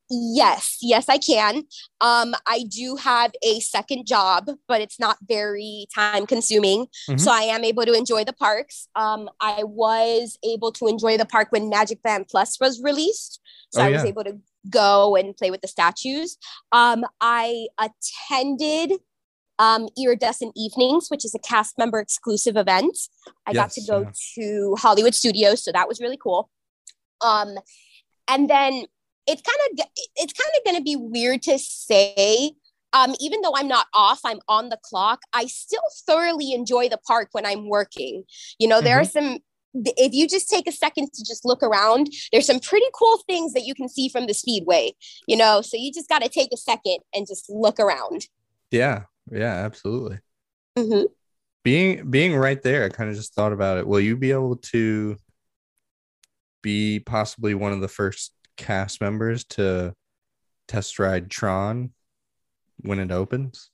Yes 0.09 0.77
yes 0.81 1.09
i 1.09 1.17
can 1.17 1.63
um 2.01 2.35
i 2.47 2.63
do 2.69 2.95
have 2.95 3.31
a 3.43 3.59
second 3.59 4.05
job 4.05 4.49
but 4.67 4.79
it's 4.79 4.99
not 4.99 5.17
very 5.27 5.87
time 5.93 6.27
consuming 6.27 6.85
Mhm. 7.09 7.19
so 7.19 7.31
i 7.31 7.41
am 7.41 7.63
able 7.63 7.85
to 7.85 7.93
enjoy 7.93 8.23
the 8.23 8.33
parks 8.33 8.87
um 8.95 9.29
i 9.39 9.63
was 9.63 10.37
able 10.43 10.71
to 10.73 10.87
enjoy 10.87 11.17
the 11.17 11.25
park 11.25 11.47
when 11.51 11.69
magic 11.69 12.03
band 12.03 12.27
plus 12.27 12.59
was 12.59 12.81
released 12.83 13.39
so 13.71 13.81
Oh, 13.81 13.85
i 13.85 13.89
was 13.89 14.03
able 14.03 14.23
to 14.23 14.37
go 14.69 15.15
and 15.15 15.35
play 15.35 15.49
with 15.49 15.61
the 15.61 15.67
statues 15.67 16.37
um 16.71 17.03
i 17.19 17.67
attended 17.79 18.93
um, 19.57 19.87
Iridescent 19.97 20.51
Evenings, 20.57 21.07
which 21.07 21.23
is 21.23 21.33
a 21.33 21.39
cast 21.39 21.77
member 21.77 22.01
exclusive 22.01 22.57
event. 22.57 22.97
I 23.45 23.53
got 23.53 23.71
to 23.71 23.81
go 23.87 24.01
yeah. 24.01 24.11
to 24.37 24.75
Hollywood 24.77 25.15
Studios, 25.15 25.63
so 25.63 25.71
that 25.71 25.87
was 25.87 26.01
really 26.01 26.17
cool. 26.21 26.49
Um, 27.21 27.55
and 28.27 28.49
then 28.49 28.85
it's 29.27 29.41
kind 29.41 29.79
of 29.79 29.85
it's 30.15 30.33
kind 30.33 30.51
of 30.57 30.63
going 30.65 30.77
to 30.77 30.83
be 30.83 30.95
weird 30.95 31.41
to 31.43 31.57
say. 31.59 32.51
Um, 32.93 33.13
even 33.19 33.41
though 33.41 33.53
I'm 33.53 33.67
not 33.67 33.87
off, 33.93 34.21
I'm 34.23 34.39
on 34.47 34.69
the 34.69 34.77
clock. 34.81 35.19
I 35.33 35.47
still 35.47 35.81
thoroughly 36.07 36.53
enjoy 36.53 36.87
the 36.87 36.99
park 37.05 37.29
when 37.33 37.45
I'm 37.45 37.67
working. 37.67 38.23
You 38.57 38.67
know, 38.69 38.79
there 38.79 38.99
are 38.99 39.03
some. 39.03 39.39
If 39.73 40.13
you 40.13 40.25
just 40.29 40.49
take 40.49 40.65
a 40.69 40.71
second 40.71 41.11
to 41.11 41.25
just 41.25 41.43
look 41.43 41.61
around, 41.61 42.09
there's 42.31 42.45
some 42.45 42.61
pretty 42.61 42.85
cool 42.93 43.19
things 43.27 43.51
that 43.51 43.65
you 43.65 43.75
can 43.75 43.89
see 43.89 44.07
from 44.07 44.27
the 44.27 44.33
speedway. 44.33 44.93
You 45.27 45.35
know, 45.35 45.61
so 45.61 45.75
you 45.75 45.91
just 45.91 46.07
got 46.07 46.21
to 46.21 46.29
take 46.29 46.53
a 46.53 46.57
second 46.57 46.99
and 47.13 47.27
just 47.27 47.49
look 47.49 47.79
around. 47.81 48.27
Yeah. 48.71 49.03
Yeah, 49.29 49.53
absolutely. 49.65 50.19
Mhm. 50.77 51.07
being 51.63 52.11
being 52.11 52.35
right 52.35 52.61
there 52.61 52.83
i 52.85 52.89
kind 52.89 53.09
of 53.09 53.15
just 53.15 53.33
thought 53.33 53.51
about 53.51 53.77
it 53.79 53.87
will 53.87 53.99
you 53.99 54.15
be 54.15 54.31
able 54.31 54.57
to 54.57 55.15
be 56.61 56.99
possibly 56.99 57.53
one 57.55 57.71
of 57.71 57.81
the 57.81 57.87
first 57.87 58.33
cast 58.57 59.01
members 59.01 59.43
to 59.45 59.93
test 60.67 60.99
ride 60.99 61.29
Tron 61.29 61.91
when 62.77 62.99
it 62.99 63.11
opens? 63.11 63.69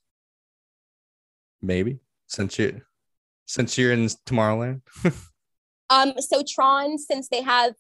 Maybe 1.62 2.00
since 2.28 2.58
you 2.58 2.82
since 3.46 3.78
you're 3.78 3.92
in 3.92 4.08
Tomorrowland. 4.26 4.82
Um, 5.92 6.14
so 6.20 6.42
Tron, 6.48 6.98
since 6.98 7.28
they 7.28 7.42
have 7.42 7.74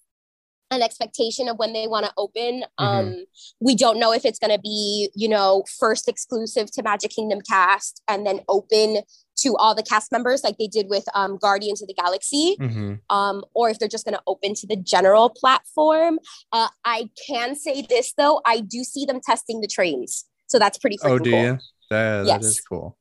an 0.69 0.81
expectation 0.81 1.47
of 1.47 1.57
when 1.57 1.73
they 1.73 1.87
want 1.87 2.05
to 2.05 2.13
open, 2.17 2.65
um, 2.77 3.25
we 3.59 3.73
don't 3.73 3.99
know 3.99 4.13
if 4.13 4.25
it's 4.25 4.37
going 4.37 4.51
to 4.51 4.59
be, 4.59 5.09
you 5.15 5.29
know, 5.29 5.63
first 5.79 6.07
exclusive 6.07 6.69
to 6.73 6.83
Magic 6.83 7.11
Kingdom 7.11 7.39
cast 7.41 8.01
and 8.07 8.27
then 8.27 8.41
open 8.49 9.01
to 9.41 9.55
all 9.57 9.75
the 9.75 9.83
cast 9.83 10.11
members 10.11 10.43
like 10.43 10.57
they 10.57 10.67
did 10.67 10.87
with 10.89 11.05
um, 11.13 11.37
Guardians 11.37 11.81
of 11.81 11.87
the 11.87 11.93
Galaxy, 11.93 12.55
hmm 12.59 12.95
um, 13.09 13.43
or 13.53 13.69
if 13.69 13.77
they're 13.79 13.87
just 13.89 14.05
going 14.05 14.15
to 14.15 14.21
open 14.27 14.53
to 14.55 14.67
the 14.67 14.75
general 14.75 15.29
platform. 15.29 16.19
Uh, 16.51 16.69
I 16.85 17.09
can 17.27 17.55
say 17.55 17.81
this 17.81 18.13
though, 18.17 18.41
I 18.45 18.61
do 18.61 18.83
see 18.83 19.05
them 19.05 19.19
testing 19.21 19.61
the 19.61 19.67
trains, 19.67 20.25
so 20.47 20.59
that's 20.59 20.77
pretty 20.77 20.97
Oh, 21.03 21.19
do 21.19 21.29
cool. 21.29 21.39
you? 21.39 21.59
That, 21.89 22.23
that 22.23 22.39
is 22.41 22.57
Yes. 22.57 22.61
cool. 22.61 22.97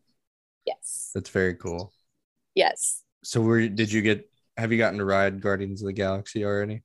Yes, 0.66 1.10
That's 1.14 1.30
very 1.30 1.54
cool. 1.54 1.92
yes. 2.54 3.02
So 3.22 3.40
where 3.40 3.68
did 3.68 3.92
you 3.92 4.02
get 4.02 4.30
have 4.56 4.72
you 4.72 4.78
gotten 4.78 4.98
to 4.98 5.04
ride 5.04 5.40
Guardians 5.40 5.82
of 5.82 5.86
the 5.86 5.92
Galaxy 5.92 6.44
already? 6.44 6.82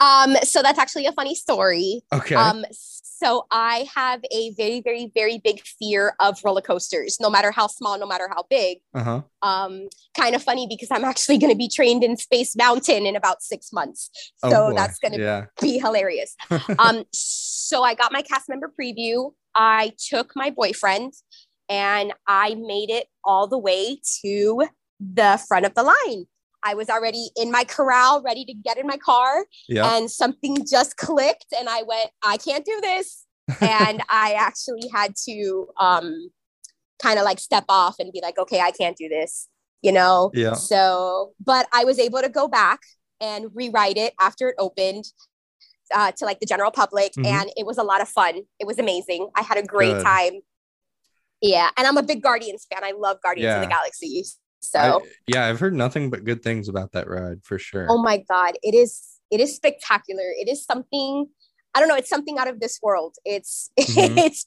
Um, 0.00 0.36
so 0.42 0.62
that's 0.62 0.78
actually 0.78 1.06
a 1.06 1.12
funny 1.12 1.34
story. 1.34 2.02
Okay. 2.12 2.34
Um, 2.34 2.64
so 2.70 3.46
I 3.50 3.88
have 3.94 4.22
a 4.30 4.50
very, 4.54 4.80
very, 4.80 5.10
very 5.14 5.38
big 5.38 5.62
fear 5.62 6.14
of 6.20 6.38
roller 6.44 6.60
coasters, 6.60 7.18
no 7.20 7.30
matter 7.30 7.50
how 7.50 7.68
small, 7.68 7.98
no 7.98 8.06
matter 8.06 8.28
how 8.28 8.44
big. 8.50 8.78
uh-huh. 8.92 9.22
Um, 9.40 9.88
kind 10.16 10.34
of 10.34 10.42
funny 10.42 10.66
because 10.68 10.88
I'm 10.90 11.04
actually 11.04 11.38
going 11.38 11.52
to 11.52 11.56
be 11.56 11.68
trained 11.68 12.04
in 12.04 12.16
Space 12.16 12.54
Mountain 12.56 13.06
in 13.06 13.16
about 13.16 13.42
six 13.42 13.72
months. 13.72 14.10
Oh, 14.42 14.50
So 14.50 14.68
boy. 14.68 14.74
that's 14.74 14.98
going 14.98 15.12
to 15.12 15.20
yeah. 15.20 15.46
be 15.60 15.78
hilarious. 15.78 16.36
um, 16.78 17.04
so 17.12 17.82
I 17.82 17.94
got 17.94 18.12
my 18.12 18.20
cast 18.22 18.48
member 18.48 18.70
preview. 18.78 19.32
I 19.54 19.92
took 19.96 20.32
my 20.34 20.50
boyfriend 20.50 21.14
and 21.68 22.12
I 22.26 22.56
made 22.56 22.90
it 22.90 23.06
all 23.24 23.46
the 23.46 23.58
way 23.58 24.00
to 24.22 24.66
the 25.00 25.42
front 25.48 25.64
of 25.66 25.74
the 25.74 25.82
line. 25.82 26.26
I 26.64 26.74
was 26.74 26.88
already 26.88 27.28
in 27.36 27.50
my 27.52 27.64
corral, 27.64 28.22
ready 28.22 28.44
to 28.46 28.54
get 28.54 28.78
in 28.78 28.86
my 28.86 28.96
car 28.96 29.44
Yeah. 29.68 29.94
and 29.96 30.10
something 30.10 30.56
just 30.68 30.96
clicked 30.96 31.46
and 31.58 31.68
i 31.68 31.82
went 31.82 32.10
i 32.24 32.36
can't 32.38 32.64
do 32.64 32.80
this 32.82 33.26
and 33.60 34.02
i 34.08 34.32
actually 34.38 34.88
had 34.92 35.14
to 35.26 35.66
um 35.78 36.30
kind 37.02 37.18
of 37.18 37.24
like 37.24 37.38
step 37.38 37.64
off 37.68 37.96
and 37.98 38.12
be 38.12 38.20
like 38.22 38.38
okay 38.38 38.60
i 38.60 38.70
can't 38.70 38.96
do 38.96 39.08
this 39.08 39.48
you 39.82 39.92
know 39.92 40.30
Yeah. 40.34 40.54
so 40.54 41.32
but 41.44 41.66
i 41.72 41.84
was 41.84 41.98
able 41.98 42.20
to 42.22 42.28
go 42.28 42.48
back 42.48 42.80
and 43.20 43.46
rewrite 43.54 43.96
it 43.98 44.14
after 44.20 44.48
it 44.50 44.54
opened 44.58 45.04
uh, 45.94 46.12
to 46.12 46.24
like 46.24 46.40
the 46.40 46.46
general 46.46 46.70
public 46.70 47.12
Mhm. 47.12 47.26
and 47.26 47.50
it 47.56 47.66
was 47.66 47.76
a 47.78 47.82
lot 47.82 48.00
of 48.00 48.08
fun 48.08 48.34
it 48.58 48.66
was 48.66 48.78
amazing 48.78 49.28
i 49.36 49.42
had 49.42 49.58
a 49.58 49.62
great 49.62 49.94
Good. 49.96 50.04
time 50.04 50.32
yeah 51.42 51.68
and 51.76 51.86
i'm 51.86 51.96
a 51.98 52.02
big 52.02 52.22
guardians 52.22 52.66
fan 52.72 52.82
i 52.84 52.92
love 52.96 53.18
guardians 53.22 53.52
of 53.54 53.60
the 53.60 53.66
Yeah. 53.66 53.76
galaxy 53.76 54.24
so 54.70 54.78
I- 54.78 55.00
yeah, 55.26 55.46
I've 55.46 55.60
heard 55.60 55.74
nothing 55.74 56.10
but 56.10 56.24
good 56.24 56.42
things 56.42 56.68
about 56.68 56.92
that 56.92 57.08
ride 57.08 57.40
for 57.42 57.58
sure. 57.58 57.86
oh 57.90 58.02
my 58.02 58.18
god 58.28 58.54
it 58.62 58.74
is 58.74 59.20
it 59.30 59.40
is 59.40 59.54
spectacular 59.56 60.28
it 60.42 60.48
is 60.48 60.64
something 60.64 61.26
i 61.74 61.80
don't 61.80 61.88
know 61.88 61.96
it's 61.96 62.10
something 62.10 62.38
out 62.38 62.48
of 62.48 62.60
this 62.60 62.78
world 62.82 63.14
it's 63.24 63.70
Mhm. 63.78 64.18
it's 64.26 64.46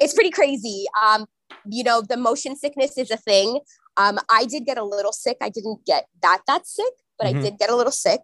it's 0.00 0.14
pretty 0.14 0.30
crazy 0.30 0.84
um 1.02 1.26
you 1.66 1.84
know 1.84 2.00
the 2.00 2.16
motion 2.16 2.56
sickness 2.56 2.96
is 2.98 3.10
a 3.10 3.16
thing 3.16 3.60
um 3.96 4.18
i 4.28 4.44
did 4.44 4.64
get 4.66 4.78
a 4.78 4.84
little 4.84 5.12
sick 5.12 5.36
i 5.40 5.48
didn't 5.48 5.80
get 5.86 6.06
that 6.22 6.40
that 6.46 6.66
sick 6.66 6.94
but 7.18 7.26
Mhm. 7.26 7.36
i 7.38 7.42
did 7.42 7.58
get 7.58 7.70
a 7.70 7.76
little 7.76 7.92
sick 7.92 8.20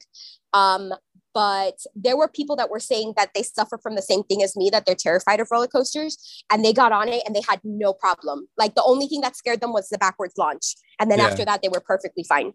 um 0.53 0.93
but 1.33 1.79
there 1.95 2.17
were 2.17 2.29
people 2.29 2.57
that 2.57 2.71
were 2.71 2.81
saying 2.81 3.15
that 3.17 3.31
they 3.35 3.43
suffer 3.43 3.79
from 3.79 3.95
the 3.95 4.03
same 4.03 4.23
thing 4.25 4.43
as 4.43 4.57
me 4.57 4.69
that 4.71 4.85
they're 4.87 4.95
terrified 4.95 5.41
of 5.41 5.49
roller 5.51 5.67
coasters 5.69 6.43
and 6.53 6.65
they 6.65 6.73
got 6.73 6.93
on 6.93 7.09
it 7.09 7.23
and 7.27 7.35
they 7.37 7.43
had 7.49 7.61
no 7.65 7.93
problem 7.93 8.49
like 8.59 8.75
the 8.75 8.83
only 8.85 9.07
thing 9.07 9.21
that 9.21 9.37
scared 9.37 9.61
them 9.61 9.73
was 9.73 9.89
the 9.89 9.99
backwards 9.99 10.35
launch 10.39 10.75
and 10.99 11.11
then 11.11 11.19
Yeah. 11.19 11.27
after 11.27 11.45
that 11.45 11.63
they 11.63 11.69
were 11.69 11.81
perfectly 11.81 12.25
fine 12.25 12.53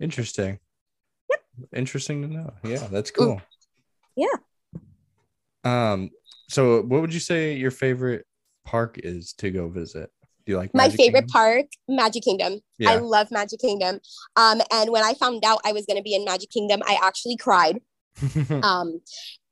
Interesting. 0.00 0.58
yep. 1.30 1.40
Interesting 1.76 2.22
to 2.22 2.28
know. 2.28 2.52
Yeah, 2.64 2.86
that's 2.90 3.10
cool. 3.10 3.42
Yeah. 4.16 4.26
Um. 5.64 6.10
So, 6.48 6.80
what 6.82 7.00
would 7.02 7.12
you 7.14 7.20
say 7.20 7.54
your 7.54 7.70
favorite 7.70 8.24
park 8.64 8.98
is 9.02 9.34
to 9.34 9.50
go 9.50 9.68
visit? 9.68 10.10
Do 10.46 10.52
you 10.52 10.56
like 10.56 10.74
my 10.74 10.88
favorite 10.88 11.28
Kingdom? 11.28 11.32
park 11.32 11.66
magic 11.86 12.22
kingdom 12.22 12.60
yeah. 12.78 12.90
i 12.90 12.96
love 12.96 13.30
magic 13.30 13.60
kingdom 13.60 14.00
um 14.36 14.62
and 14.72 14.90
when 14.90 15.04
i 15.04 15.12
found 15.12 15.44
out 15.44 15.60
i 15.66 15.72
was 15.72 15.84
going 15.84 15.98
to 15.98 16.02
be 16.02 16.14
in 16.14 16.24
magic 16.24 16.48
kingdom 16.50 16.80
i 16.86 16.98
actually 17.02 17.36
cried 17.36 17.78
um 18.62 19.00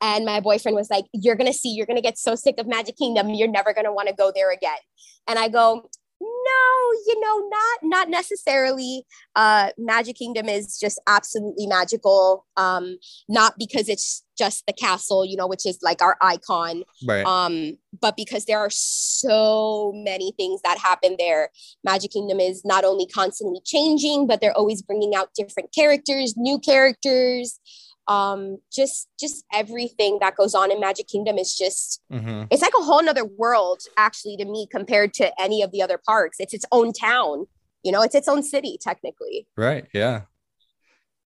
and 0.01 0.25
my 0.25 0.41
boyfriend 0.41 0.77
was 0.77 0.91
like 0.91 1.07
you're 1.13 1.37
going 1.37 1.51
to 1.51 1.57
see 1.57 1.71
you're 1.71 1.87
going 1.87 1.97
to 1.97 2.03
get 2.03 2.19
so 2.19 2.35
sick 2.35 2.57
of 2.59 2.67
magic 2.67 2.97
kingdom 2.97 3.31
you're 3.31 3.49
never 3.49 3.73
going 3.73 3.85
to 3.85 3.93
want 3.93 4.09
to 4.09 4.15
go 4.15 4.33
there 4.35 4.53
again. 4.53 4.79
And 5.27 5.39
i 5.39 5.49
go 5.49 5.89
no 6.21 6.93
you 7.07 7.21
know 7.21 7.49
not 7.49 7.79
not 7.83 8.09
necessarily. 8.09 9.05
Uh 9.37 9.71
magic 9.79 10.17
kingdom 10.17 10.49
is 10.49 10.79
just 10.79 11.01
absolutely 11.07 11.67
magical 11.67 12.45
um 12.57 12.99
not 13.29 13.55
because 13.59 13.89
it's 13.89 14.25
just 14.37 14.65
the 14.67 14.73
castle 14.73 15.25
you 15.25 15.37
know 15.37 15.47
which 15.47 15.67
is 15.67 15.79
like 15.83 16.01
our 16.03 16.17
icon 16.21 16.85
right. 17.07 17.25
um 17.27 17.77
but 18.01 18.17
because 18.17 18.45
there 18.45 18.59
are 18.59 18.71
so 18.71 19.93
many 19.95 20.33
things 20.37 20.61
that 20.63 20.79
happen 20.79 21.17
there. 21.19 21.51
Magic 21.85 22.13
kingdom 22.13 22.41
is 22.41 22.65
not 22.65 22.85
only 22.85 23.07
constantly 23.07 23.61
changing 23.65 24.27
but 24.27 24.41
they're 24.41 24.57
always 24.57 24.83
bringing 24.83 25.15
out 25.15 25.31
different 25.37 25.73
characters 25.75 26.35
new 26.37 26.59
characters 26.59 27.61
um 28.09 28.59
just 28.73 29.09
just 29.21 29.45
everything 29.53 30.19
that 30.21 30.35
goes 30.35 30.55
on 30.55 30.73
in 30.73 30.81
magic 30.81 31.07
kingdom 31.09 31.37
is 31.39 31.55
just 31.55 32.01
hmm 32.11 32.45
it's 32.51 32.63
like 32.63 32.73
a 32.79 32.83
whole 32.83 33.03
nother 33.03 33.25
world 33.25 33.81
actually 33.99 34.37
to 34.37 34.45
me 34.47 34.67
compared 34.71 35.13
to 35.13 35.31
any 35.41 35.63
of 35.63 35.71
the 35.73 35.83
other 35.83 36.01
parks 36.07 36.39
it's 36.41 36.55
its 36.55 36.65
own 36.73 36.93
town 36.93 37.47
you 37.83 37.93
know 37.93 38.03
it's 38.03 38.15
its 38.15 38.27
own 38.29 38.43
city 38.43 38.79
technically 38.81 39.47
Right. 39.57 39.87
Yeah. 39.93 40.23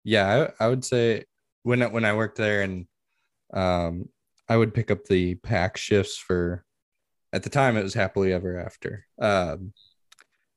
Yeah, 0.04 0.48
I, 0.60 0.66
I 0.66 0.68
would 0.68 0.86
say 0.86 1.26
when 1.64 1.82
I, 1.82 1.88
when 1.88 2.06
I 2.06 2.14
worked 2.14 2.38
there 2.38 2.62
and 2.62 2.86
um 3.54 4.10
I 4.48 4.56
would 4.58 4.74
pick 4.74 4.92
up 4.92 5.06
the 5.06 5.36
pack 5.36 5.78
shifts 5.78 6.18
for 6.18 6.64
at 7.34 7.42
the 7.44 7.50
time 7.50 7.76
it 7.78 7.84
was 7.84 7.94
happily 7.94 8.32
ever 8.34 8.60
after. 8.60 9.06
Um 9.20 9.74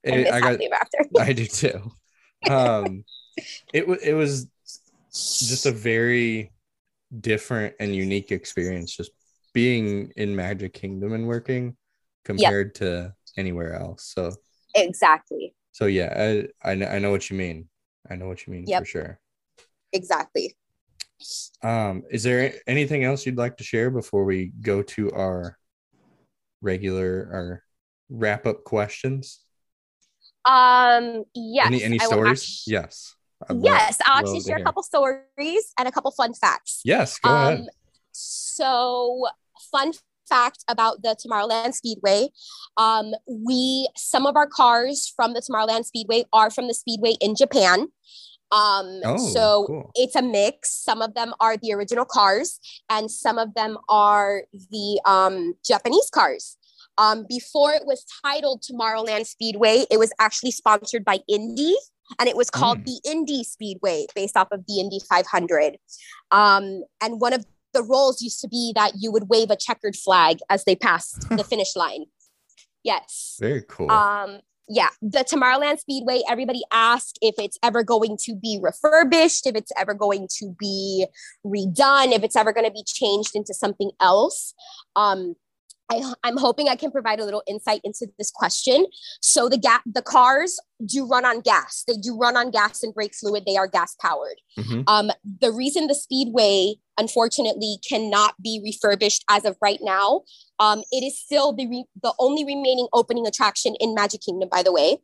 I 0.06 0.10
it- 0.10 0.32
I 0.32 0.40
got 0.40 0.50
Happily 0.50 0.66
Ever 0.66 0.74
after 0.74 0.98
I 1.20 1.32
do 1.32 1.46
too. 1.46 1.92
Um 2.48 3.04
it 3.72 3.86
was 3.88 4.02
it 4.02 4.12
was 4.14 4.48
just 5.40 5.66
a 5.66 5.72
very 5.72 6.52
different 7.20 7.74
and 7.80 7.94
unique 7.94 8.32
experience 8.32 8.96
just 8.96 9.10
being 9.54 10.12
in 10.16 10.36
Magic 10.36 10.72
Kingdom 10.74 11.12
and 11.12 11.26
working 11.26 11.76
compared 12.24 12.74
to 12.76 13.14
anywhere 13.36 13.74
else. 13.74 14.12
So 14.14 14.34
exactly 14.74 15.54
so 15.72 15.86
yeah, 15.86 16.12
I 16.64 16.70
I 16.70 16.74
know, 16.74 16.86
I 16.86 16.98
know 16.98 17.10
what 17.10 17.30
you 17.30 17.36
mean. 17.36 17.68
I 18.10 18.16
know 18.16 18.26
what 18.26 18.46
you 18.46 18.52
mean 18.52 18.66
Yep. 18.66 18.82
for 18.82 18.86
sure. 18.86 19.20
exactly 19.92 20.56
Um, 21.62 22.04
is 22.10 22.22
there 22.22 22.54
anything 22.66 23.02
else 23.04 23.26
you'd 23.26 23.36
like 23.36 23.56
to 23.56 23.64
share 23.64 23.90
before 23.90 24.24
we 24.24 24.52
go 24.60 24.82
to 24.82 25.10
our 25.12 25.58
regular 26.60 27.28
our 27.32 27.62
wrap 28.08 28.46
up 28.46 28.64
questions? 28.64 29.40
um 30.44 31.24
yes 31.34 31.66
any 31.66 31.82
any 31.82 31.98
stories? 31.98 32.42
actu- 32.42 32.70
yes. 32.72 33.14
I'd 33.48 33.56
love- 33.56 33.64
yes 33.64 33.98
i'll 34.06 34.18
actually 34.18 34.40
share 34.40 34.56
a 34.56 34.62
couple 34.62 34.82
stories 34.82 35.72
and 35.78 35.86
a 35.86 35.92
couple 35.92 36.10
fun 36.10 36.34
facts 36.34 36.80
Yes, 36.84 37.18
go 37.18 37.30
um, 37.30 37.36
ahead. 37.36 37.66
So, 38.12 39.26
fun 39.70 39.92
fact 40.28 40.64
about 40.68 41.02
the 41.02 41.16
Tomorrowland 41.16 41.74
Speedway: 41.74 42.28
um, 42.76 43.12
we 43.26 43.88
some 43.96 44.26
of 44.26 44.36
our 44.36 44.46
cars 44.46 45.12
from 45.14 45.34
the 45.34 45.40
Tomorrowland 45.40 45.84
Speedway 45.84 46.24
are 46.32 46.50
from 46.50 46.66
the 46.68 46.74
Speedway 46.74 47.14
in 47.20 47.34
Japan. 47.36 47.88
Um, 48.50 49.00
Oh, 49.04 49.18
so 49.18 49.64
cool. 49.66 49.90
it's 49.94 50.16
a 50.16 50.22
mix. 50.22 50.72
Some 50.72 51.02
of 51.02 51.14
them 51.14 51.34
are 51.38 51.56
the 51.56 51.72
original 51.72 52.04
cars, 52.04 52.58
and 52.90 53.10
some 53.10 53.38
of 53.38 53.54
them 53.54 53.78
are 53.88 54.44
the 54.70 55.00
um, 55.04 55.54
Japanese 55.64 56.10
cars. 56.10 56.56
Um, 56.96 57.26
before 57.28 57.72
it 57.72 57.86
was 57.86 58.04
titled 58.24 58.62
Tomorrowland 58.62 59.26
Speedway, 59.26 59.84
it 59.90 59.98
was 59.98 60.12
actually 60.18 60.50
sponsored 60.50 61.04
by 61.04 61.20
Indy, 61.28 61.76
and 62.18 62.28
it 62.28 62.36
was 62.36 62.50
called 62.50 62.78
Mm. 62.78 62.84
the 62.86 63.00
Indy 63.04 63.44
Speedway, 63.44 64.06
based 64.14 64.36
off 64.36 64.48
of 64.50 64.64
the 64.66 64.80
Indy 64.80 65.00
500. 65.08 65.76
Um, 66.30 66.82
and 67.00 67.20
one 67.20 67.32
of 67.32 67.46
the 67.74 67.82
roles 67.82 68.22
used 68.22 68.40
to 68.40 68.48
be 68.48 68.72
that 68.74 68.92
you 68.96 69.12
would 69.12 69.28
wave 69.28 69.50
a 69.50 69.56
checkered 69.56 69.96
flag 69.96 70.38
as 70.48 70.64
they 70.64 70.74
passed 70.74 71.28
the 71.28 71.44
finish 71.52 71.76
line. 71.76 72.06
Yes. 72.82 73.36
Very 73.40 73.62
cool. 73.68 73.90
Um, 73.90 74.40
yeah, 74.70 74.88
the 75.00 75.20
Tomorrowland 75.20 75.78
Speedway, 75.80 76.20
everybody 76.28 76.62
asked 76.70 77.18
if 77.22 77.34
it's 77.38 77.58
ever 77.62 77.82
going 77.82 78.18
to 78.24 78.34
be 78.34 78.58
refurbished, 78.62 79.46
if 79.46 79.56
it's 79.56 79.72
ever 79.78 79.94
going 79.94 80.28
to 80.38 80.54
be 80.58 81.06
redone, 81.44 82.12
if 82.12 82.22
it's 82.22 82.36
ever 82.36 82.52
going 82.52 82.66
to 82.66 82.72
be 82.72 82.84
changed 82.86 83.34
into 83.34 83.54
something 83.54 83.90
else. 84.00 84.54
Um, 84.94 85.36
I, 85.90 86.12
I'm 86.22 86.36
hoping 86.36 86.68
I 86.68 86.76
can 86.76 86.90
provide 86.90 87.18
a 87.18 87.24
little 87.24 87.42
insight 87.46 87.80
into 87.82 88.06
this 88.18 88.30
question. 88.30 88.86
So 89.22 89.48
the 89.48 89.56
ga- 89.56 89.80
the 89.86 90.02
cars 90.02 90.58
do 90.84 91.06
run 91.06 91.24
on 91.24 91.40
gas. 91.40 91.84
They 91.86 91.96
do 91.96 92.16
run 92.16 92.36
on 92.36 92.50
gas 92.50 92.82
and 92.82 92.92
brake 92.94 93.14
fluid. 93.14 93.44
They 93.46 93.56
are 93.56 93.66
gas 93.66 93.96
powered. 94.00 94.40
Mhm. 94.58 94.84
Um, 94.86 95.10
the 95.40 95.50
reason 95.50 95.86
the 95.86 95.94
speedway 95.94 96.74
unfortunately 96.98 97.78
cannot 97.88 98.34
be 98.42 98.60
refurbished 98.62 99.24
as 99.30 99.44
of 99.44 99.56
right 99.62 99.78
now. 99.80 100.22
Um, 100.58 100.82
it 100.90 101.04
is 101.04 101.18
still 101.18 101.52
the, 101.52 101.66
re- 101.66 101.86
the 102.02 102.12
only 102.18 102.44
remaining 102.44 102.88
opening 102.92 103.26
attraction 103.26 103.74
in 103.80 103.94
Magic 103.94 104.20
Kingdom, 104.20 104.48
by 104.50 104.62
the 104.62 104.72
way, 104.72 104.98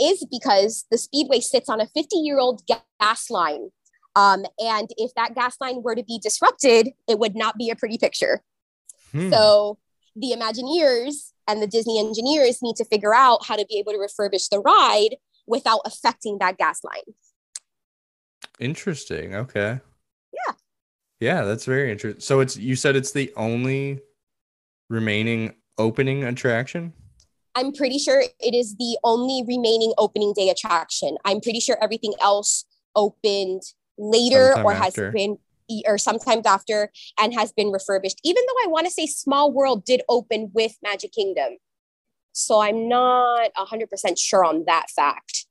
is 0.00 0.26
because 0.30 0.84
the 0.90 0.98
Speedway 0.98 1.40
sits 1.40 1.68
on 1.68 1.80
a 1.80 1.86
50 1.86 2.16
year 2.16 2.38
old 2.38 2.62
gas 2.66 3.30
line. 3.30 3.70
Um, 4.14 4.44
and 4.58 4.90
if 4.98 5.14
that 5.14 5.34
gas 5.34 5.56
line 5.60 5.82
were 5.82 5.94
to 5.94 6.02
be 6.02 6.18
disrupted, 6.18 6.90
it 7.08 7.18
would 7.18 7.34
not 7.34 7.56
be 7.56 7.70
a 7.70 7.76
pretty 7.76 7.96
picture. 7.96 8.42
Hmm. 9.12 9.30
So 9.30 9.78
the 10.14 10.32
Imagineers 10.32 11.32
and 11.48 11.62
the 11.62 11.66
Disney 11.66 11.98
engineers 11.98 12.62
need 12.62 12.76
to 12.76 12.84
figure 12.84 13.14
out 13.14 13.46
how 13.46 13.56
to 13.56 13.66
be 13.68 13.78
able 13.78 13.92
to 13.92 13.98
refurbish 13.98 14.48
the 14.50 14.60
ride 14.60 15.16
without 15.46 15.80
affecting 15.84 16.38
that 16.38 16.58
gas 16.58 16.80
line. 16.84 17.14
Interesting. 18.58 19.34
Okay. 19.34 19.80
Yeah. 20.32 20.54
Yeah, 21.20 21.42
that's 21.44 21.64
very 21.64 21.90
interesting. 21.90 22.20
So 22.20 22.40
it's 22.40 22.56
you 22.56 22.76
said 22.76 22.96
it's 22.96 23.12
the 23.12 23.32
only 23.36 24.00
remaining 24.88 25.54
opening 25.78 26.24
attraction? 26.24 26.92
I'm 27.54 27.72
pretty 27.72 27.98
sure 27.98 28.22
it 28.40 28.54
is 28.54 28.76
the 28.76 28.98
only 29.04 29.44
remaining 29.46 29.92
opening 29.98 30.32
day 30.34 30.48
attraction. 30.48 31.16
I'm 31.24 31.40
pretty 31.40 31.60
sure 31.60 31.76
everything 31.82 32.14
else 32.20 32.64
opened 32.94 33.62
later 33.98 34.52
sometime 34.52 34.66
or 34.66 34.74
has 34.74 34.94
been 34.94 35.38
or 35.86 35.98
sometimes 35.98 36.46
after 36.46 36.90
and 37.18 37.34
has 37.34 37.52
been 37.52 37.70
refurbished. 37.70 38.20
Even 38.24 38.42
though 38.46 38.64
I 38.64 38.68
want 38.68 38.86
to 38.86 38.92
say 38.92 39.06
Small 39.06 39.52
World 39.52 39.84
did 39.84 40.02
open 40.08 40.50
with 40.54 40.76
Magic 40.82 41.12
Kingdom. 41.12 41.58
So 42.32 42.60
I'm 42.60 42.88
not 42.88 43.50
100% 43.54 44.18
sure 44.18 44.44
on 44.44 44.64
that 44.66 44.90
fact. 44.90 45.46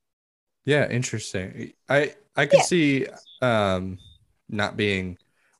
Yeah, 0.64 0.88
interesting. 0.88 1.72
I 1.88 2.14
I 2.36 2.46
could 2.46 2.60
yeah. 2.60 2.64
see 2.64 3.06
um 3.40 3.98
not 4.48 4.76
being 4.76 5.18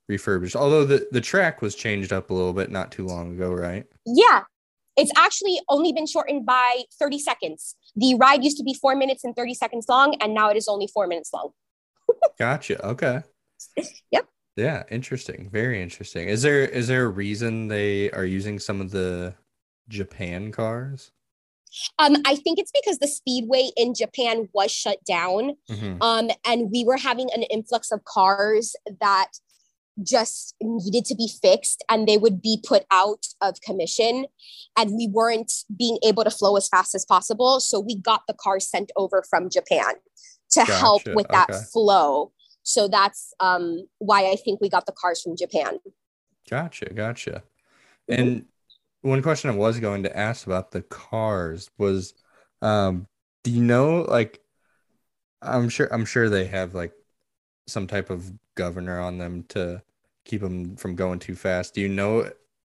refurbished. 0.09 0.57
Although 0.57 0.85
the 0.85 1.09
the 1.11 1.21
track 1.21 1.63
was 1.63 1.75
changed 1.75 2.13
up 2.13 2.31
a 2.31 2.35
little 2.35 2.53
bit 2.53 2.71
not 2.71 2.93
too 2.93 3.07
long 3.07 3.35
ago, 3.35 3.53
right? 3.53 3.87
Yeah. 4.07 4.43
It's 4.97 5.11
actually 5.17 5.59
only 5.71 5.93
been 5.93 6.07
shortened 6.07 6.45
by 6.45 6.83
30 6.99 7.19
seconds. 7.19 7.77
The 7.97 8.15
ride 8.15 8.45
used 8.45 8.59
to 8.59 8.63
be 8.63 8.75
4 8.75 8.95
minutes 8.95 9.25
and 9.25 9.35
30 9.35 9.55
seconds 9.55 9.87
long 9.89 10.15
and 10.21 10.35
now 10.35 10.51
it 10.51 10.57
is 10.57 10.69
only 10.69 10.87
4 10.87 11.07
minutes 11.07 11.33
long. 11.33 11.51
gotcha. 12.39 12.85
Okay. 12.87 13.23
Yep. 14.11 14.29
Yeah, 14.57 14.83
interesting. 14.91 15.49
Very 15.51 15.83
interesting. 15.83 16.29
Is 16.29 16.43
there 16.43 16.61
is 16.61 16.89
there 16.89 17.07
a 17.07 17.09
reason 17.09 17.69
they 17.69 18.11
are 18.11 18.25
using 18.25 18.59
some 18.59 18.81
of 18.81 18.91
the 18.91 19.35
Japan 19.89 20.53
cars? 20.53 21.11
Um, 21.99 22.17
I 22.27 22.37
think 22.37 22.59
it's 22.59 22.73
because 22.73 22.99
the 22.99 23.09
speedway 23.09 23.71
in 23.77 23.95
Japan 23.95 24.49
was 24.53 24.71
shut 24.71 24.99
down. 25.07 25.57
Mm-hmm. 25.71 26.03
Um, 26.03 26.31
and 26.47 26.71
we 26.71 26.85
were 26.85 26.99
having 26.99 27.31
an 27.35 27.45
influx 27.45 27.91
of 27.91 28.05
cars 28.05 28.77
that 29.01 29.29
just 30.03 30.55
needed 30.63 31.05
to 31.07 31.15
be 31.15 31.29
fixed 31.29 31.85
and 31.89 32.09
they 32.09 32.17
would 32.17 32.41
be 32.41 32.59
put 32.67 32.85
out 32.91 33.27
of 33.41 33.61
commission 33.61 34.27
and 34.77 34.93
we 34.93 35.07
weren't 35.07 35.53
being 35.77 35.99
able 36.05 36.25
to 36.25 36.31
flow 36.31 36.57
as 36.57 36.67
fast 36.69 36.95
as 36.95 37.05
possible 37.05 37.61
so 37.61 37.79
we 37.79 37.97
got 37.97 38.23
the 38.27 38.33
cars 38.33 38.67
sent 38.67 38.91
over 38.97 39.23
from 39.29 39.51
japan 39.51 39.93
to 40.51 40.61
gotcha. 40.61 40.73
help 40.73 41.03
with 41.09 41.29
that 41.29 41.51
okay. 41.51 41.59
flow 41.71 42.33
so 42.63 42.89
that's 42.89 43.35
um, 43.41 43.87
why 43.99 44.31
i 44.31 44.37
think 44.37 44.61
we 44.61 44.69
got 44.69 44.87
the 44.87 44.93
cars 44.93 45.21
from 45.21 45.37
japan 45.37 45.79
gotcha 46.49 46.87
gotcha 46.93 47.43
mm-hmm. 48.11 48.21
and 48.21 48.45
one 49.03 49.23
question 49.23 49.51
i 49.51 49.55
was 49.55 49.81
going 49.81 50.03
to 50.03 50.17
ask 50.17 50.47
about 50.47 50.71
the 50.71 50.83
cars 50.83 51.71
was 51.79 52.15
um, 52.61 53.07
do 53.43 53.51
you 53.51 53.63
know 53.63 54.03
like 54.03 54.41
i'm 55.41 55.69
sure 55.69 55.93
i'm 55.93 56.05
sure 56.05 56.29
they 56.29 56.47
have 56.47 56.75
like 56.75 56.93
some 57.67 57.87
type 57.87 58.11
of 58.11 58.33
governor 58.55 59.01
on 59.01 59.19
them 59.19 59.45
to 59.49 59.83
keep 60.25 60.41
them 60.41 60.77
from 60.77 60.95
going 60.95 61.19
too 61.19 61.35
fast. 61.35 61.75
Do 61.75 61.81
you 61.81 61.89
know 61.89 62.31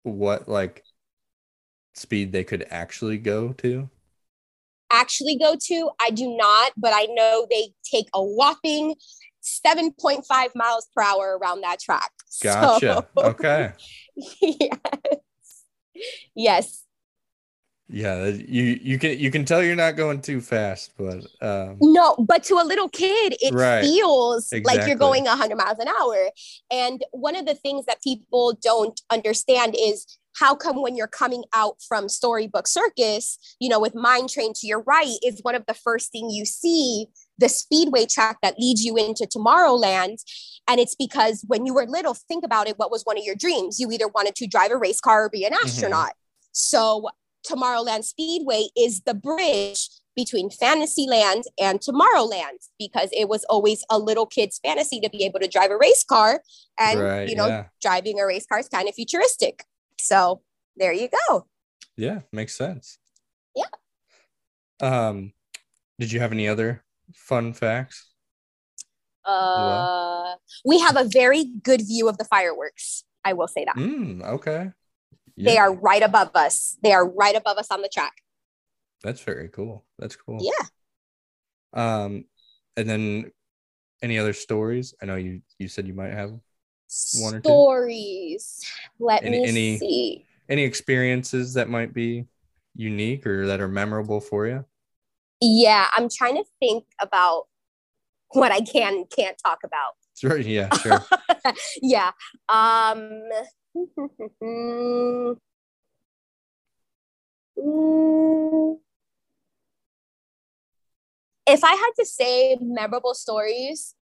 what 0.03 0.49
like 0.49 0.85
speed 1.95 2.33
they 2.33 2.45
could 2.45 2.67
actually 2.71 3.19
go 3.19 3.53
to? 3.55 3.89
Actually 4.93 5.39
go 5.39 5.57
to? 5.59 5.91
I 6.01 6.11
do 6.11 6.37
not, 6.37 6.73
but 6.77 6.93
I 6.95 7.07
know 7.11 7.47
they 7.51 7.73
take 7.83 8.09
a 8.15 8.23
whopping 8.23 8.95
7.5 9.43 10.25
miles 10.55 10.89
per 10.95 11.03
hour 11.03 11.39
around 11.39 11.63
that 11.63 11.81
track. 11.81 12.11
Gotcha. 12.43 13.07
So, 13.17 13.25
okay. 13.25 13.73
yes. 14.15 15.63
Yes 16.35 16.83
yeah 17.93 18.27
you 18.27 18.79
you 18.83 18.99
can 18.99 19.19
you 19.19 19.31
can 19.31 19.45
tell 19.45 19.63
you're 19.63 19.77
not 19.77 19.97
going 19.97 20.21
too 20.21 20.41
fast 20.41 20.93
but 20.97 21.25
um 21.43 21.77
no 21.81 22.17
but 22.27 22.43
to 22.43 22.55
a 22.55 22.65
little 22.65 22.89
kid 22.89 23.37
it 23.41 23.53
right. 23.53 23.83
feels 23.83 24.51
exactly. 24.51 24.79
like 24.79 24.89
you're 24.89 24.97
going 24.97 25.25
100 25.25 25.57
miles 25.57 25.79
an 25.79 25.89
hour 25.89 26.31
and 26.71 27.05
one 27.11 27.37
of 27.37 27.45
the 27.45 27.55
things 27.55 27.85
that 27.85 28.03
people 28.03 28.59
don't 28.63 29.03
understand 29.11 29.77
is 29.79 30.19
how 30.37 30.55
come 30.55 30.81
when 30.81 30.97
you're 30.97 31.07
coming 31.07 31.45
out 31.55 31.77
from 31.87 32.09
storybook 32.09 32.67
circus 32.67 33.39
you 33.61 33.69
know 33.69 33.79
with 33.79 33.95
mine 33.95 34.27
train 34.27 34.55
to 34.55 34.67
your 34.67 34.83
right 34.83 35.17
is 35.23 35.41
one 35.43 35.55
of 35.55 35.67
the 35.67 35.75
first 35.75 36.11
thing 36.11 36.31
you 36.31 36.47
see 36.47 37.07
the 37.43 37.49
speedway 37.49 38.07
track 38.07 38.39
that 38.43 38.59
leads 38.59 38.83
you 38.85 38.97
into 38.97 39.27
tomorrowland 39.27 40.17
and 40.69 40.81
it's 40.81 40.95
because 40.95 41.45
when 41.49 41.67
you 41.67 41.75
were 41.75 41.87
little 41.87 42.15
think 42.15 42.45
about 42.45 42.69
it 42.69 42.79
what 42.79 42.91
was 42.91 43.03
one 43.03 43.19
of 43.19 43.25
your 43.25 43.35
dreams 43.35 43.79
you 43.79 43.91
either 43.91 44.09
wanted 44.09 44.35
to 44.35 44.47
drive 44.47 44.71
a 44.71 44.77
race 44.77 45.01
car 45.01 45.25
or 45.25 45.29
be 45.29 45.45
an 45.45 45.53
mm-hmm. 45.53 45.67
astronaut 45.67 46.11
mm-hmm. 46.11 46.23
So 46.53 47.09
Tomorrowland 47.49 48.05
Speedway 48.05 48.69
is 48.77 49.03
the 49.03 49.15
bridge 49.15 49.89
between 50.15 50.51
Fantasyland 50.51 51.45
and 51.59 51.81
Tomorrowland 51.81 52.69
because 52.79 53.09
it 53.13 53.29
was 53.29 53.45
always 53.49 53.85
a 53.91 53.99
little 53.99 54.27
kid's 54.27 54.59
fantasy 54.59 55.01
to 55.01 55.09
be 55.09 55.25
able 55.25 55.41
to 55.41 55.49
drive 55.49 55.71
a 55.71 55.79
race 55.79 56.05
car. 56.05 56.43
And, 56.79 57.01
right, 57.01 57.29
you 57.29 57.35
know, 57.35 57.47
yeah. 57.47 57.65
driving 57.81 58.21
a 58.21 58.27
race 58.27 58.47
car 58.47 58.59
is 58.59 58.69
kind 58.69 58.89
of 58.89 58.95
futuristic. 58.95 59.65
So 59.99 60.43
there 60.77 60.93
you 60.93 61.09
go. 61.29 61.47
Yeah, 61.97 62.21
makes 62.31 62.55
sense. 62.55 62.99
Yeah. 63.57 63.65
Um, 64.81 65.33
did 65.99 66.13
you 66.13 66.21
have 66.21 66.33
any 66.33 66.47
other 66.49 66.85
fun 67.15 67.53
facts? 67.53 68.11
Uh, 69.25 70.35
we 70.65 70.81
have 70.81 70.97
a 70.97 71.05
very 71.05 71.45
good 71.63 71.83
view 71.83 72.09
of 72.09 72.19
the 72.19 72.25
fireworks. 72.25 73.05
I 73.25 73.35
will 73.35 73.49
say 73.49 73.65
that. 73.65 73.77
Mm, 73.77 74.23
okay. 74.23 74.71
Yeah. 75.37 75.51
They 75.51 75.59
are 75.59 75.73
right 75.73 76.03
above 76.03 76.31
us. 76.35 76.77
They 76.83 76.93
are 76.93 77.09
right 77.09 77.37
above 77.37 77.57
us 77.57 77.71
on 77.71 77.83
the 77.83 77.89
track. 77.89 78.15
That's 79.03 79.21
very 79.21 79.49
cool. 79.49 79.85
That's 79.99 80.17
cool. 80.17 80.41
Yeah. 80.41 80.67
Um, 81.73 82.25
and 82.77 82.89
then 82.89 83.33
any 84.03 84.19
other 84.19 84.33
stories? 84.33 84.95
I 85.01 85.07
know 85.07 85.17
you 85.17 85.43
you 85.59 85.69
said 85.69 85.87
you 85.87 85.95
might 85.95 86.13
have 86.13 86.31
one 87.15 87.35
or 87.35 87.41
two 87.41 87.49
stories. 87.49 88.61
Let 88.99 89.25
any, 89.25 89.41
me 89.41 89.49
any, 89.49 89.79
see. 89.79 90.27
Any 90.49 90.65
experiences 90.65 91.55
that 91.55 91.69
might 91.69 91.95
be 91.95 92.27
unique 92.75 93.27
or 93.27 93.47
that 93.47 93.61
are 93.61 93.69
memorable 93.69 94.21
for 94.21 94.47
you? 94.47 94.65
Yeah, 95.45 95.89
I'm 95.93 96.09
trying 96.09 96.37
to 96.37 96.45
think 96.61 96.85
about 97.01 97.47
what 98.31 98.53
I 98.53 98.61
can 98.61 99.07
can't 99.15 99.37
talk 99.45 99.59
about. 99.65 99.95
Sure. 100.17 100.39
Yeah. 100.39 100.73
Sure. 100.77 101.05
yeah. 101.83 102.13
Um. 102.49 103.23
If 111.45 111.65
I 111.65 111.75
had 111.75 111.91
to 111.99 112.07
say 112.07 112.57
memorable 112.61 113.15
stories, 113.15 113.95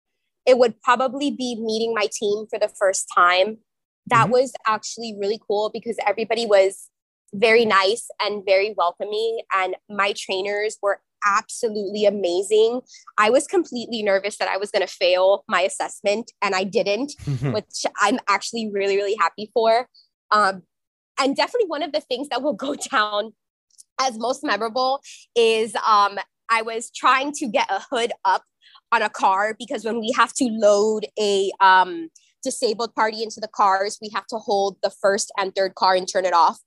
it 0.44 0.58
would 0.58 0.82
probably 0.82 1.30
be 1.30 1.56
meeting 1.58 1.94
my 1.94 2.08
team 2.12 2.46
for 2.50 2.58
the 2.58 2.68
first 2.68 3.06
time. 3.14 3.58
That 4.06 4.24
mm-hmm. 4.24 4.32
was 4.32 4.52
actually 4.66 5.16
really 5.18 5.40
cool 5.46 5.70
because 5.72 5.96
everybody 6.04 6.46
was 6.46 6.90
very 7.32 7.64
nice 7.64 8.08
and 8.20 8.44
very 8.44 8.74
welcoming, 8.76 9.40
and 9.54 9.76
my 9.88 10.12
trainers 10.16 10.78
were 10.82 11.00
absolutely 11.26 12.04
amazing. 12.04 12.80
I 13.18 13.30
was 13.30 13.46
completely 13.46 14.02
nervous 14.02 14.38
that 14.38 14.48
I 14.48 14.56
was 14.56 14.70
going 14.70 14.86
to 14.86 14.92
fail 14.92 15.44
my 15.48 15.62
assessment 15.62 16.32
and 16.42 16.54
I 16.54 16.64
didn't, 16.64 17.12
which 17.42 17.86
I'm 18.00 18.18
actually 18.28 18.70
really, 18.72 18.96
really 18.96 19.16
happy 19.18 19.50
for. 19.52 19.88
Um, 20.30 20.62
and 21.20 21.34
definitely 21.34 21.68
one 21.68 21.82
of 21.82 21.92
the 21.92 22.00
things 22.00 22.28
that 22.28 22.42
will 22.42 22.54
go 22.54 22.74
down 22.90 23.32
as 24.00 24.18
most 24.18 24.44
memorable 24.44 25.00
is 25.34 25.74
um, 25.76 26.18
I 26.50 26.62
was 26.62 26.90
trying 26.90 27.32
to 27.32 27.48
get 27.48 27.68
a 27.70 27.80
hood 27.90 28.12
up 28.24 28.44
on 28.92 29.02
a 29.02 29.10
car 29.10 29.54
because 29.58 29.84
when 29.84 30.00
we 30.00 30.12
have 30.16 30.32
to 30.34 30.44
load 30.44 31.06
a 31.18 31.50
um, 31.60 32.08
disabled 32.42 32.94
party 32.94 33.22
into 33.22 33.40
the 33.40 33.48
cars, 33.48 33.98
we 34.00 34.10
have 34.14 34.26
to 34.28 34.36
hold 34.36 34.76
the 34.82 34.90
first 34.90 35.32
and 35.38 35.54
third 35.54 35.74
car 35.74 35.94
and 35.94 36.08
turn 36.10 36.24
it 36.24 36.34
off. 36.34 36.58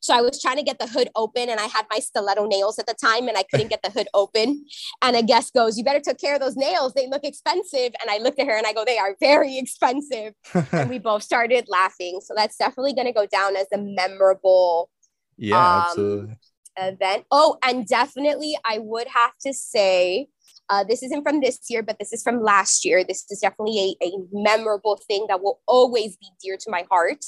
So 0.00 0.14
I 0.14 0.20
was 0.20 0.40
trying 0.40 0.56
to 0.56 0.62
get 0.62 0.78
the 0.78 0.86
hood 0.86 1.10
open 1.14 1.48
and 1.48 1.60
I 1.60 1.66
had 1.66 1.86
my 1.90 1.98
stiletto 1.98 2.46
nails 2.46 2.78
at 2.78 2.86
the 2.86 2.94
time 2.94 3.28
and 3.28 3.36
I 3.36 3.44
couldn't 3.44 3.68
get 3.68 3.82
the 3.82 3.90
hood 3.90 4.08
open. 4.14 4.64
And 5.02 5.16
a 5.16 5.22
guest 5.22 5.54
goes, 5.54 5.76
You 5.76 5.84
better 5.84 6.00
take 6.00 6.18
care 6.18 6.34
of 6.34 6.40
those 6.40 6.56
nails. 6.56 6.94
They 6.94 7.06
look 7.06 7.24
expensive. 7.24 7.92
And 8.00 8.10
I 8.10 8.18
looked 8.18 8.38
at 8.38 8.46
her 8.46 8.56
and 8.56 8.66
I 8.66 8.72
go, 8.72 8.84
They 8.84 8.98
are 8.98 9.16
very 9.20 9.58
expensive. 9.58 10.34
and 10.72 10.90
we 10.90 10.98
both 11.10 11.22
started 11.22 11.66
laughing. 11.68 12.20
So 12.22 12.34
that's 12.36 12.56
definitely 12.56 12.94
going 12.94 13.06
to 13.06 13.12
go 13.12 13.26
down 13.26 13.56
as 13.56 13.66
a 13.72 13.78
memorable 13.78 14.90
yeah, 15.36 15.92
um, 15.96 16.36
event. 16.76 17.24
Oh, 17.30 17.58
and 17.62 17.86
definitely 17.86 18.56
I 18.64 18.78
would 18.78 19.08
have 19.08 19.32
to 19.42 19.52
say 19.54 20.28
Uh, 20.70 20.84
this 20.84 21.02
isn't 21.02 21.24
from 21.24 21.40
this 21.40 21.58
year, 21.68 21.82
but 21.82 21.98
this 21.98 22.12
is 22.12 22.22
from 22.22 22.40
last 22.40 22.84
year. 22.84 23.02
This 23.02 23.26
is 23.28 23.40
definitely 23.40 23.96
a, 24.00 24.06
a 24.06 24.12
memorable 24.32 24.96
thing 25.08 25.26
that 25.28 25.42
will 25.42 25.60
always 25.66 26.16
be 26.16 26.28
dear 26.40 26.56
to 26.56 26.70
my 26.70 26.84
heart. 26.88 27.24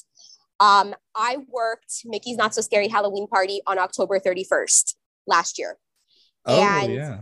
Um, 0.61 0.95
I 1.17 1.39
worked 1.49 1.93
Mickey's 2.05 2.37
Not 2.37 2.55
So 2.55 2.61
Scary 2.61 2.87
Halloween 2.87 3.27
Party 3.27 3.61
on 3.67 3.79
October 3.79 4.21
31st 4.21 4.95
last 5.27 5.59
year. 5.59 5.77
Oh 6.47 6.63
And- 6.63 6.93
yeah. 6.93 7.21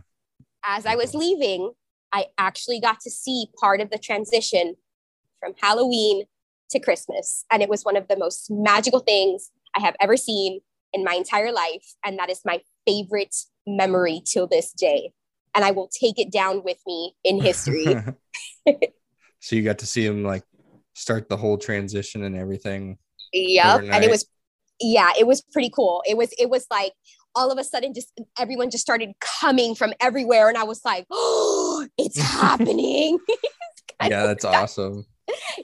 As 0.62 0.84
I 0.84 0.94
was 0.94 1.14
leaving, 1.14 1.72
I 2.12 2.26
actually 2.36 2.80
got 2.80 3.00
to 3.00 3.10
see 3.10 3.46
part 3.58 3.80
of 3.80 3.88
the 3.88 3.96
transition 3.96 4.74
from 5.40 5.54
Halloween 5.58 6.24
to 6.70 6.78
Christmas. 6.78 7.46
And 7.50 7.62
it 7.62 7.70
was 7.70 7.82
one 7.82 7.96
of 7.96 8.08
the 8.08 8.18
most 8.18 8.50
magical 8.50 9.00
things 9.00 9.50
I 9.74 9.80
have 9.80 9.96
ever 10.00 10.18
seen 10.18 10.60
in 10.92 11.02
my 11.02 11.14
entire 11.14 11.50
life. 11.50 11.94
And 12.04 12.18
that 12.18 12.28
is 12.28 12.42
my 12.44 12.60
favorite 12.86 13.34
memory 13.66 14.20
till 14.22 14.46
this 14.46 14.70
day. 14.72 15.12
And 15.54 15.64
I 15.64 15.72
will 15.72 15.88
take 15.88 16.18
it 16.18 16.30
down 16.30 16.62
with 16.64 16.78
me 16.86 17.14
in 17.24 17.40
history. 17.40 17.96
so 19.40 19.56
you 19.56 19.62
got 19.62 19.78
to 19.78 19.86
see 19.86 20.04
him 20.04 20.22
like 20.22 20.44
start 20.94 21.28
the 21.28 21.36
whole 21.36 21.58
transition 21.58 22.22
and 22.24 22.36
everything. 22.36 22.98
Yep. 23.32 23.84
And 23.90 24.04
it 24.04 24.10
was 24.10 24.26
yeah, 24.80 25.10
it 25.18 25.26
was 25.26 25.42
pretty 25.42 25.70
cool. 25.74 26.02
It 26.08 26.16
was 26.16 26.32
it 26.38 26.48
was 26.48 26.66
like 26.70 26.92
all 27.34 27.50
of 27.50 27.58
a 27.58 27.64
sudden 27.64 27.94
just 27.94 28.12
everyone 28.38 28.70
just 28.70 28.82
started 28.82 29.10
coming 29.20 29.74
from 29.74 29.92
everywhere 30.00 30.48
and 30.48 30.56
I 30.58 30.64
was 30.64 30.80
like, 30.84 31.06
"Oh, 31.10 31.86
it's 31.98 32.18
happening." 32.40 33.18
Yeah, 34.02 34.24
that's 34.24 34.46
awesome. 34.46 35.04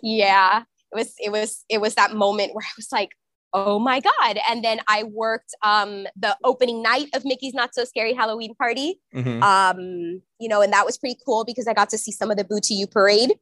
Yeah. 0.02 0.64
It 0.92 0.94
was 0.94 1.14
it 1.18 1.32
was 1.32 1.64
it 1.70 1.80
was 1.80 1.94
that 1.94 2.14
moment 2.14 2.54
where 2.54 2.64
I 2.64 2.74
was 2.76 2.88
like, 2.92 3.12
"Oh 3.52 3.78
my 3.78 4.00
god." 4.00 4.38
And 4.48 4.64
then 4.64 4.80
I 4.88 5.02
worked 5.04 5.54
um 5.62 6.06
the 6.16 6.36
opening 6.44 6.82
night 6.82 7.08
of 7.14 7.24
Mickey's 7.24 7.54
Not 7.54 7.74
So 7.74 7.84
Scary 7.84 8.12
Halloween 8.14 8.54
Party 8.54 9.00
Mhm. 9.14 9.42
um 9.42 10.22
you 10.38 10.48
know 10.48 10.60
and 10.62 10.72
that 10.72 10.84
was 10.84 10.98
pretty 10.98 11.18
cool 11.24 11.44
because 11.44 11.66
i 11.66 11.72
got 11.72 11.88
to 11.90 11.96
see 11.98 12.12
some 12.12 12.30
of 12.30 12.36
the 12.36 12.44
boo 12.44 12.60
to 12.62 12.74
you 12.74 12.86
parade 12.86 13.32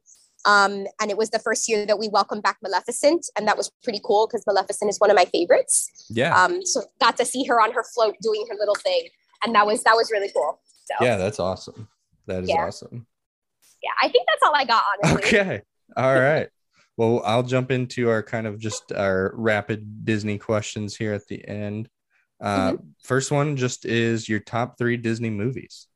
um 0.45 0.85
and 1.01 1.11
it 1.11 1.17
was 1.17 1.29
the 1.31 1.39
first 1.39 1.67
year 1.67 1.85
that 1.85 1.99
we 1.99 2.07
welcomed 2.07 2.41
back 2.43 2.57
maleficent 2.63 3.25
and 3.35 3.47
that 3.47 3.57
was 3.57 3.69
pretty 3.83 3.99
cool 4.05 4.27
because 4.27 4.43
maleficent 4.47 4.89
is 4.89 4.97
one 4.99 5.09
of 5.09 5.15
my 5.15 5.25
favorites 5.25 5.91
Yeah. 6.09 6.31
um 6.41 6.65
so 6.65 6.83
got 7.01 7.17
to 7.17 7.25
see 7.25 7.43
her 7.45 7.59
on 7.61 7.73
her 7.73 7.83
float 7.93 8.15
doing 8.21 8.45
her 8.49 8.55
little 8.57 8.75
thing 8.75 9.09
and 9.43 9.53
that 9.55 9.65
was 9.65 9.83
that 9.83 9.95
was 9.95 10.09
really 10.11 10.31
cool 10.33 10.59
so 10.85 11.03
yeah, 11.03 11.17
that's 11.17 11.39
awesome. 11.39 11.89
That 12.27 12.43
is 12.43 12.49
Yeah. 12.49 12.65
awesome. 12.67 13.05
yeah 13.83 13.91
i 14.01 14.07
think 14.07 14.25
that's 14.29 14.43
all 14.43 14.55
i 14.55 14.63
got 14.65 14.83
honestly 15.03 15.23
Okay. 15.27 15.61
All 15.97 16.13
right. 16.19 16.49
Well, 16.97 17.21
I'll 17.25 17.43
jump 17.43 17.71
into 17.71 18.09
our 18.09 18.23
kind 18.23 18.47
of 18.47 18.57
just 18.59 18.91
our 18.93 19.31
rapid 19.35 20.05
Disney 20.05 20.37
questions 20.37 20.95
here 20.95 21.13
at 21.13 21.27
the 21.27 21.45
end. 21.47 21.89
Uh, 22.41 22.71
Mm-hmm. 22.73 22.83
First 23.03 23.31
one 23.31 23.55
just 23.57 23.85
is 23.85 24.27
your 24.29 24.39
top 24.39 24.77
three 24.77 24.97
Disney 24.97 25.29
movies. 25.29 25.87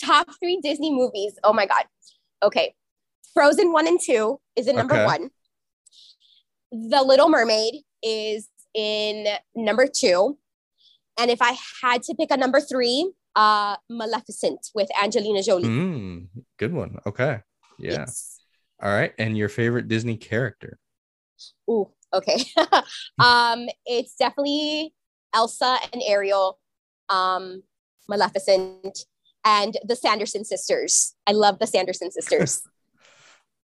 top 0.00 0.28
three 0.40 0.58
disney 0.62 0.90
movies 0.90 1.34
oh 1.44 1.52
my 1.52 1.64
god 1.66 1.84
okay 2.42 2.74
frozen 3.34 3.72
one 3.72 3.86
and 3.86 4.00
two 4.00 4.40
is 4.56 4.66
in 4.66 4.74
number 4.76 4.94
Okay. 4.94 5.04
one 5.04 5.30
the 6.72 7.02
little 7.02 7.28
mermaid 7.28 7.74
is 8.02 8.48
in 8.74 9.26
number 9.54 9.86
two 9.86 10.36
and 11.18 11.30
if 11.30 11.40
i 11.40 11.54
had 11.82 12.02
to 12.02 12.14
pick 12.14 12.30
a 12.30 12.36
number 12.36 12.60
three 12.60 13.12
uh 13.36 13.76
maleficent 13.88 14.60
with 14.74 14.88
angelina 15.00 15.42
jolie 15.42 15.68
Mm, 15.68 16.26
good 16.58 16.72
one. 16.72 16.98
Okay. 17.06 17.40
Yeah. 17.78 17.92
Yes. 18.00 18.31
All 18.82 18.90
right. 18.92 19.12
And 19.18 19.36
your 19.38 19.48
favorite 19.48 19.88
Disney 19.88 20.16
character? 20.16 20.78
Ooh, 21.70 21.90
okay. 22.12 22.38
um, 23.22 23.66
it's 23.86 24.14
definitely 24.16 24.92
Elsa 25.34 25.78
and 25.92 26.02
Ariel, 26.04 26.58
um, 27.08 27.62
Maleficent, 28.08 29.06
and 29.44 29.76
the 29.84 29.96
Sanderson 29.96 30.44
sisters. 30.44 31.14
I 31.26 31.32
love 31.32 31.58
the 31.58 31.66
Sanderson 31.66 32.10
sisters. 32.10 32.62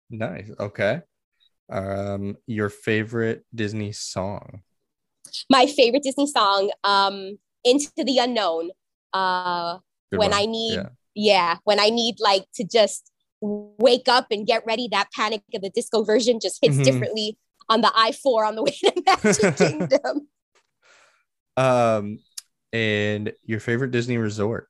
Nice. 0.09 0.51
Okay. 0.59 1.01
Um, 1.71 2.37
your 2.45 2.69
favorite 2.69 3.43
Disney 3.55 3.91
song? 3.93 4.61
My 5.49 5.65
favorite 5.65 6.03
Disney 6.03 6.27
song, 6.27 6.69
um, 6.83 7.39
Into 7.63 7.89
the 7.97 8.19
Unknown. 8.19 8.69
Uh, 9.11 9.79
Good 10.11 10.19
when 10.19 10.31
one. 10.31 10.39
I 10.39 10.45
need, 10.45 10.75
Yeah. 10.75 10.89
yeah. 11.15 11.57
when 11.63 11.79
I 11.79 11.89
need 11.89 12.17
like 12.19 12.45
to 12.55 12.63
just 12.63 13.09
wake 13.43 14.07
up 14.07 14.27
and 14.31 14.47
get 14.47 14.63
ready, 14.65 14.87
that 14.91 15.09
Panic 15.11 15.41
at 15.53 15.61
the 15.61 15.69
Disco 15.69 16.03
version 16.03 16.39
just 16.39 16.59
hits 16.61 16.77
Mhm. 16.77 16.83
differently 16.83 17.37
on 17.69 17.81
the 17.81 17.91
I4 17.95 18.45
on 18.45 18.55
the 18.55 18.63
way 18.63 18.71
to 18.71 19.03
Magic 19.23 19.57
Kingdom. 19.57 20.27
Um, 21.57 22.19
and 22.71 23.33
your 23.45 23.59
favorite 23.59 23.91
Disney 23.91 24.17
resort? 24.17 24.69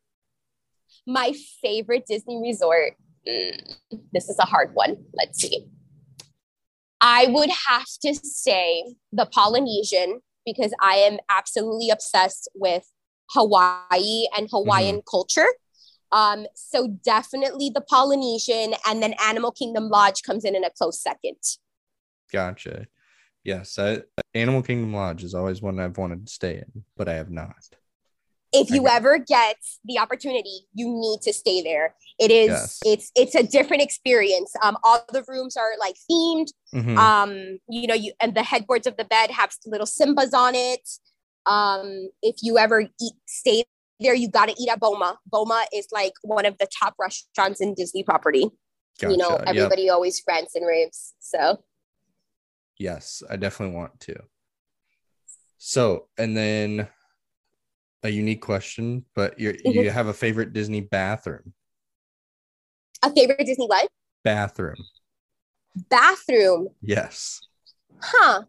My 1.05 1.33
favorite 1.61 2.05
Disney 2.05 2.39
resort. 2.41 2.95
Mm, 3.27 3.75
this 4.11 4.29
is 4.29 4.37
a 4.39 4.45
hard 4.45 4.71
one. 4.73 4.97
Let's 5.13 5.39
see. 5.41 5.65
I 7.01 7.27
would 7.27 7.49
have 7.67 7.85
to 8.05 8.13
say 8.15 8.95
the 9.11 9.25
Polynesian 9.25 10.21
because 10.45 10.73
I 10.81 10.95
am 10.95 11.19
absolutely 11.29 11.89
obsessed 11.89 12.49
with 12.55 12.83
Hawaii 13.31 14.27
and 14.37 14.49
Hawaiian 14.49 15.01
culture. 15.09 15.45
Um, 16.13 16.45
so 16.53 16.87
definitely 17.03 17.71
the 17.73 17.81
Polynesian, 17.81 18.75
and 18.87 19.01
then 19.01 19.15
Animal 19.25 19.51
Kingdom 19.51 19.89
Lodge 19.89 20.21
comes 20.21 20.45
in 20.45 20.55
in 20.55 20.63
a 20.63 20.69
close 20.69 21.01
second. 21.01 21.37
Gotcha. 22.31 22.87
Yes, 23.43 23.77
I, 23.77 24.03
Animal 24.33 24.61
Kingdom 24.61 24.93
Lodge 24.93 25.23
is 25.23 25.33
always 25.33 25.61
one 25.61 25.79
I've 25.79 25.97
wanted 25.97 26.27
to 26.27 26.31
stay 26.31 26.57
in, 26.57 26.83
but 26.95 27.09
I 27.09 27.15
have 27.15 27.29
not. 27.31 27.55
If 28.55 28.69
you 28.69 28.83
Okay. 28.83 28.95
ever 28.95 29.17
get 29.17 29.57
the 29.83 29.97
opportunity, 29.97 30.67
you 30.75 30.87
need 30.87 31.21
to 31.23 31.33
stay 31.33 31.63
there. 31.63 31.95
It 32.19 32.29
is 32.29 32.49
Yes. 32.51 32.79
it's 32.85 33.11
it's 33.15 33.33
a 33.35 33.41
different 33.41 33.81
experience. 33.81 34.53
Um, 34.61 34.77
all 34.83 35.03
the 35.11 35.23
rooms 35.27 35.57
are 35.57 35.71
like 35.79 35.95
themed. 36.09 36.49
Mhm. 36.75 36.97
um 36.97 37.59
you 37.67 37.87
know 37.87 37.95
you 37.95 38.13
and 38.19 38.35
the 38.35 38.43
headboards 38.43 38.85
of 38.87 38.95
the 38.97 39.05
bed 39.05 39.31
have 39.31 39.51
little 39.65 39.85
simbas 39.87 40.33
on 40.33 40.53
it 40.55 40.87
um 41.45 42.09
if 42.23 42.37
you 42.41 42.57
ever 42.57 42.81
eat 42.81 43.13
stay 43.27 43.63
there 44.03 44.13
you 44.13 44.29
got 44.29 44.49
to 44.49 44.55
eat 44.61 44.69
at 44.69 44.79
boma 44.79 45.17
boma 45.25 45.63
is 45.73 45.87
like 45.91 46.13
one 46.21 46.45
of 46.45 46.57
the 46.59 46.67
top 46.79 46.93
restaurants 46.99 47.61
in 47.61 47.73
disney 47.73 48.03
property 48.03 48.49
you 49.01 49.17
know 49.17 49.29
Gotcha. 49.29 49.43
Yep. 49.45 49.47
everybody 49.47 49.89
always 49.89 50.21
rants 50.27 50.55
and 50.55 50.65
raves 50.67 51.13
so 51.19 51.63
Yes, 52.79 53.21
I 53.29 53.35
definitely 53.37 53.75
want 53.75 53.99
to. 54.01 54.15
So, 55.59 56.07
and 56.17 56.35
then 56.35 56.87
a 58.01 58.09
unique 58.09 58.41
question, 58.41 59.05
but 59.15 59.39
you 59.39 59.51
Mm-hmm. 59.51 59.71
you 59.71 59.89
have 59.91 60.07
a 60.07 60.13
favorite 60.13 60.53
Disney 60.53 60.81
bathroom? 60.81 61.53
a 63.03 63.11
favorite 63.13 63.45
disney 63.45 63.67
what 63.67 63.87
Bathroom. 64.23 64.75
bathroom 65.89 66.69
Yes. 66.81 67.39
huh 68.01 68.41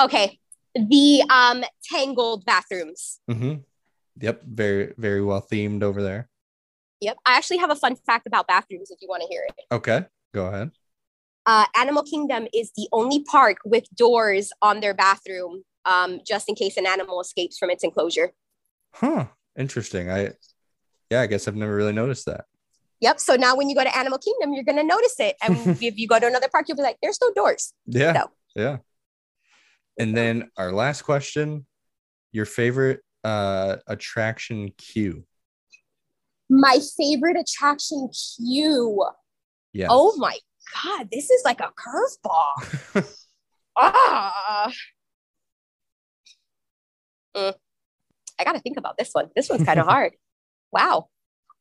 okay 0.00 0.38
the 0.74 1.22
um 1.30 1.62
tangled 1.84 2.44
bathrooms 2.46 3.20
hmm 3.30 3.54
Yep. 4.20 4.42
Very 4.44 4.94
very 4.96 5.22
well 5.22 5.40
themed 5.50 5.82
over 5.82 6.02
there. 6.02 6.28
yep 7.00 7.16
i 7.26 7.36
actually 7.36 7.58
have 7.58 7.70
a 7.70 7.76
fun 7.76 7.94
fact 7.94 8.26
about 8.26 8.46
bathrooms 8.48 8.90
if 8.90 8.98
you 9.00 9.08
want 9.08 9.22
to 9.22 9.28
hear 9.28 9.42
it 9.48 9.54
Okay. 9.72 10.04
Go 10.34 10.46
ahead. 10.46 10.70
uh, 11.46 11.64
Animal 11.76 12.02
Kingdom 12.02 12.46
is 12.52 12.70
the 12.76 12.88
only 12.92 13.22
park 13.24 13.58
with 13.64 13.84
doors 13.96 14.50
on 14.60 14.80
their 14.80 14.92
bathroom, 14.94 15.62
um, 15.86 16.20
just 16.26 16.48
in 16.48 16.54
case 16.54 16.76
an 16.76 16.86
animal 16.86 17.20
escapes 17.20 17.56
from 17.58 17.70
its 17.70 17.82
enclosure. 17.82 18.32
Huh. 18.94 19.26
Interesting. 19.56 20.10
I 20.10 20.32
yeah, 21.10 21.22
I 21.22 21.26
guess 21.26 21.48
I've 21.48 21.56
never 21.56 21.74
really 21.74 21.92
noticed 21.94 22.26
that. 22.26 22.44
Yep. 23.00 23.20
So 23.20 23.36
now 23.36 23.56
when 23.56 23.70
you 23.70 23.74
go 23.74 23.84
to 23.84 23.96
Animal 23.96 24.18
Kingdom, 24.18 24.52
you're 24.52 24.64
gonna 24.64 24.84
notice 24.84 25.18
it, 25.18 25.36
and 25.42 25.52
if 25.82 25.96
you 25.98 26.06
go 26.08 26.18
to 26.18 26.26
another 26.26 26.48
park, 26.52 26.66
you'll 26.68 26.76
be 26.76 26.82
like, 26.82 26.98
"There's 27.02 27.18
no 27.22 27.32
doors." 27.34 27.72
Yeah. 27.86 28.12
So. 28.14 28.30
Yeah. 28.56 28.76
And 29.98 30.16
then 30.16 30.50
our 30.56 30.72
last 30.72 31.02
question, 31.02 31.66
your 32.32 32.44
favorite 32.44 33.00
uh 33.28 33.76
attraction 33.86 34.72
queue. 34.76 35.24
My 36.48 36.78
favorite 36.96 37.36
attraction 37.36 38.08
queue. 38.08 39.04
Yes. 39.72 39.88
Oh 39.92 40.16
my 40.16 40.36
god, 40.82 41.08
this 41.12 41.30
is 41.30 41.42
like 41.44 41.60
a 41.60 41.70
curveball. 41.82 43.14
ah. 43.76 44.72
Mm. 47.36 47.54
I 48.38 48.44
gotta 48.44 48.60
think 48.60 48.78
about 48.78 48.96
this 48.98 49.10
one. 49.12 49.28
This 49.36 49.48
one's 49.50 49.64
kind 49.64 49.78
of 49.80 49.86
hard. 49.94 50.12
Wow. 50.72 51.08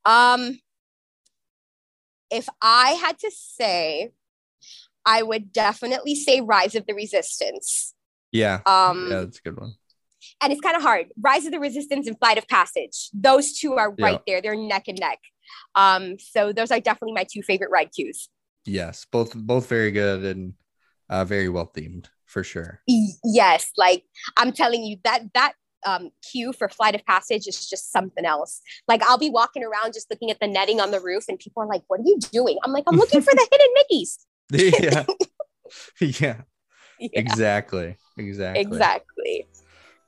Um, 0.06 0.60
if 2.32 2.48
I 2.62 2.92
had 2.92 3.20
to 3.20 3.32
say, 3.32 4.12
I 5.06 5.22
would 5.24 5.52
definitely 5.52 6.16
say 6.16 6.40
Rise 6.42 6.76
of 6.76 6.86
the 6.86 6.94
Resistance. 6.94 7.94
yeah. 8.32 8.62
Um, 8.66 9.08
Yeah, 9.12 9.20
that's 9.22 9.40
a 9.40 9.42
good 9.42 9.60
one. 9.60 9.74
And 10.42 10.52
it's 10.52 10.62
kind 10.62 10.76
of 10.76 10.82
hard. 10.82 11.08
Rise 11.20 11.46
of 11.46 11.52
the 11.52 11.60
Resistance 11.60 12.08
and 12.08 12.18
Flight 12.20 12.38
of 12.38 12.48
Passage. 12.48 13.10
Those 13.14 13.58
two 13.58 13.74
are 13.74 13.94
right 14.00 14.22
there. 14.28 14.42
They're 14.42 14.56
neck 14.56 14.88
and 14.88 15.00
neck. 15.00 15.20
Um, 15.76 16.18
so 16.20 16.52
those 16.52 16.72
are 16.72 16.80
definitely 16.80 17.14
my 17.14 17.26
two 17.32 17.42
favorite 17.42 17.72
ride 17.72 17.92
queues. 17.94 18.30
Yes, 18.66 19.06
both 19.12 19.34
both 19.34 19.68
very 19.70 19.92
good 19.92 20.24
and 20.26 20.54
uh, 21.10 21.24
very 21.24 21.50
well 21.50 21.72
themed 21.76 22.08
for 22.26 22.44
sure. 22.44 22.82
Yes, 23.24 23.72
like 23.78 24.04
I'm 24.38 24.52
telling 24.52 24.84
you 24.84 24.98
that 25.04 25.22
that 25.34 25.54
um, 25.86 26.10
queue 26.32 26.52
for 26.52 26.68
Flight 26.68 26.96
of 26.96 27.06
Passage 27.06 27.48
is 27.48 27.68
just 27.70 27.92
something 27.92 28.26
else. 28.26 28.62
Like 28.88 29.02
I'll 29.04 29.18
be 29.18 29.30
walking 29.30 29.64
around 29.64 29.94
just 29.94 30.10
looking 30.10 30.32
at 30.32 30.40
the 30.40 30.48
netting 30.48 30.82
on 30.82 30.92
the 30.92 31.00
roof, 31.00 31.26
and 31.30 31.40
people 31.40 31.64
are 31.64 31.68
like, 31.68 31.84
"What 31.88 32.02
are 32.02 32.04
you 32.04 32.20
doing?" 32.32 32.58
I'm 32.64 32.74
like, 32.74 32.84
"I'm 32.88 32.98
looking 32.98 33.22
for 33.22 33.34
the 33.34 33.48
hidden 33.52 33.74
Mickeys." 33.80 34.26
yeah. 34.82 35.06
yeah. 36.02 36.42
Yeah. 37.00 37.10
Exactly. 37.14 37.96
Exactly. 38.18 38.62
Exactly. 38.62 39.46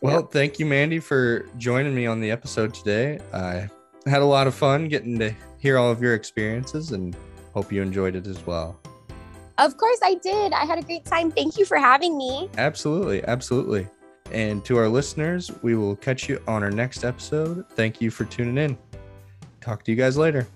Well, 0.02 0.24
thank 0.24 0.60
you, 0.60 0.66
Mandy, 0.66 1.00
for 1.00 1.46
joining 1.58 1.94
me 1.94 2.06
on 2.06 2.22
the 2.22 2.32
episode 2.32 2.74
today. 2.74 3.20
I 3.34 3.70
had 4.06 4.22
a 4.22 4.26
lot 4.26 4.48
of 4.48 4.56
fun 4.56 4.88
getting 4.88 5.20
to 5.20 5.34
hear 5.60 5.78
all 5.78 5.92
of 5.92 6.02
your 6.02 6.14
experiences 6.14 6.92
and 6.92 7.16
hope 7.54 7.72
you 7.72 7.82
enjoyed 7.82 8.16
it 8.16 8.26
as 8.26 8.46
well. 8.46 8.80
Of 9.58 9.76
course, 9.76 10.00
I 10.02 10.14
did. 10.16 10.54
I 10.54 10.64
had 10.64 10.80
a 10.80 10.84
great 10.84 11.04
time. 11.04 11.32
Thank 11.32 11.58
you 11.58 11.66
for 11.66 11.78
having 11.78 12.18
me. 12.18 12.50
Absolutely. 12.58 13.24
Absolutely. 13.26 13.88
And 14.32 14.64
to 14.66 14.78
our 14.78 14.88
listeners, 14.88 15.52
we 15.62 15.76
will 15.76 15.98
catch 15.98 16.30
you 16.30 16.42
on 16.48 16.64
our 16.64 16.72
next 16.72 17.04
episode. 17.04 17.68
Thank 17.72 18.00
you 18.00 18.10
for 18.10 18.24
tuning 18.26 18.58
in. 18.58 18.78
Talk 19.60 19.84
to 19.84 19.92
you 19.92 19.98
guys 19.98 20.16
later. 20.16 20.48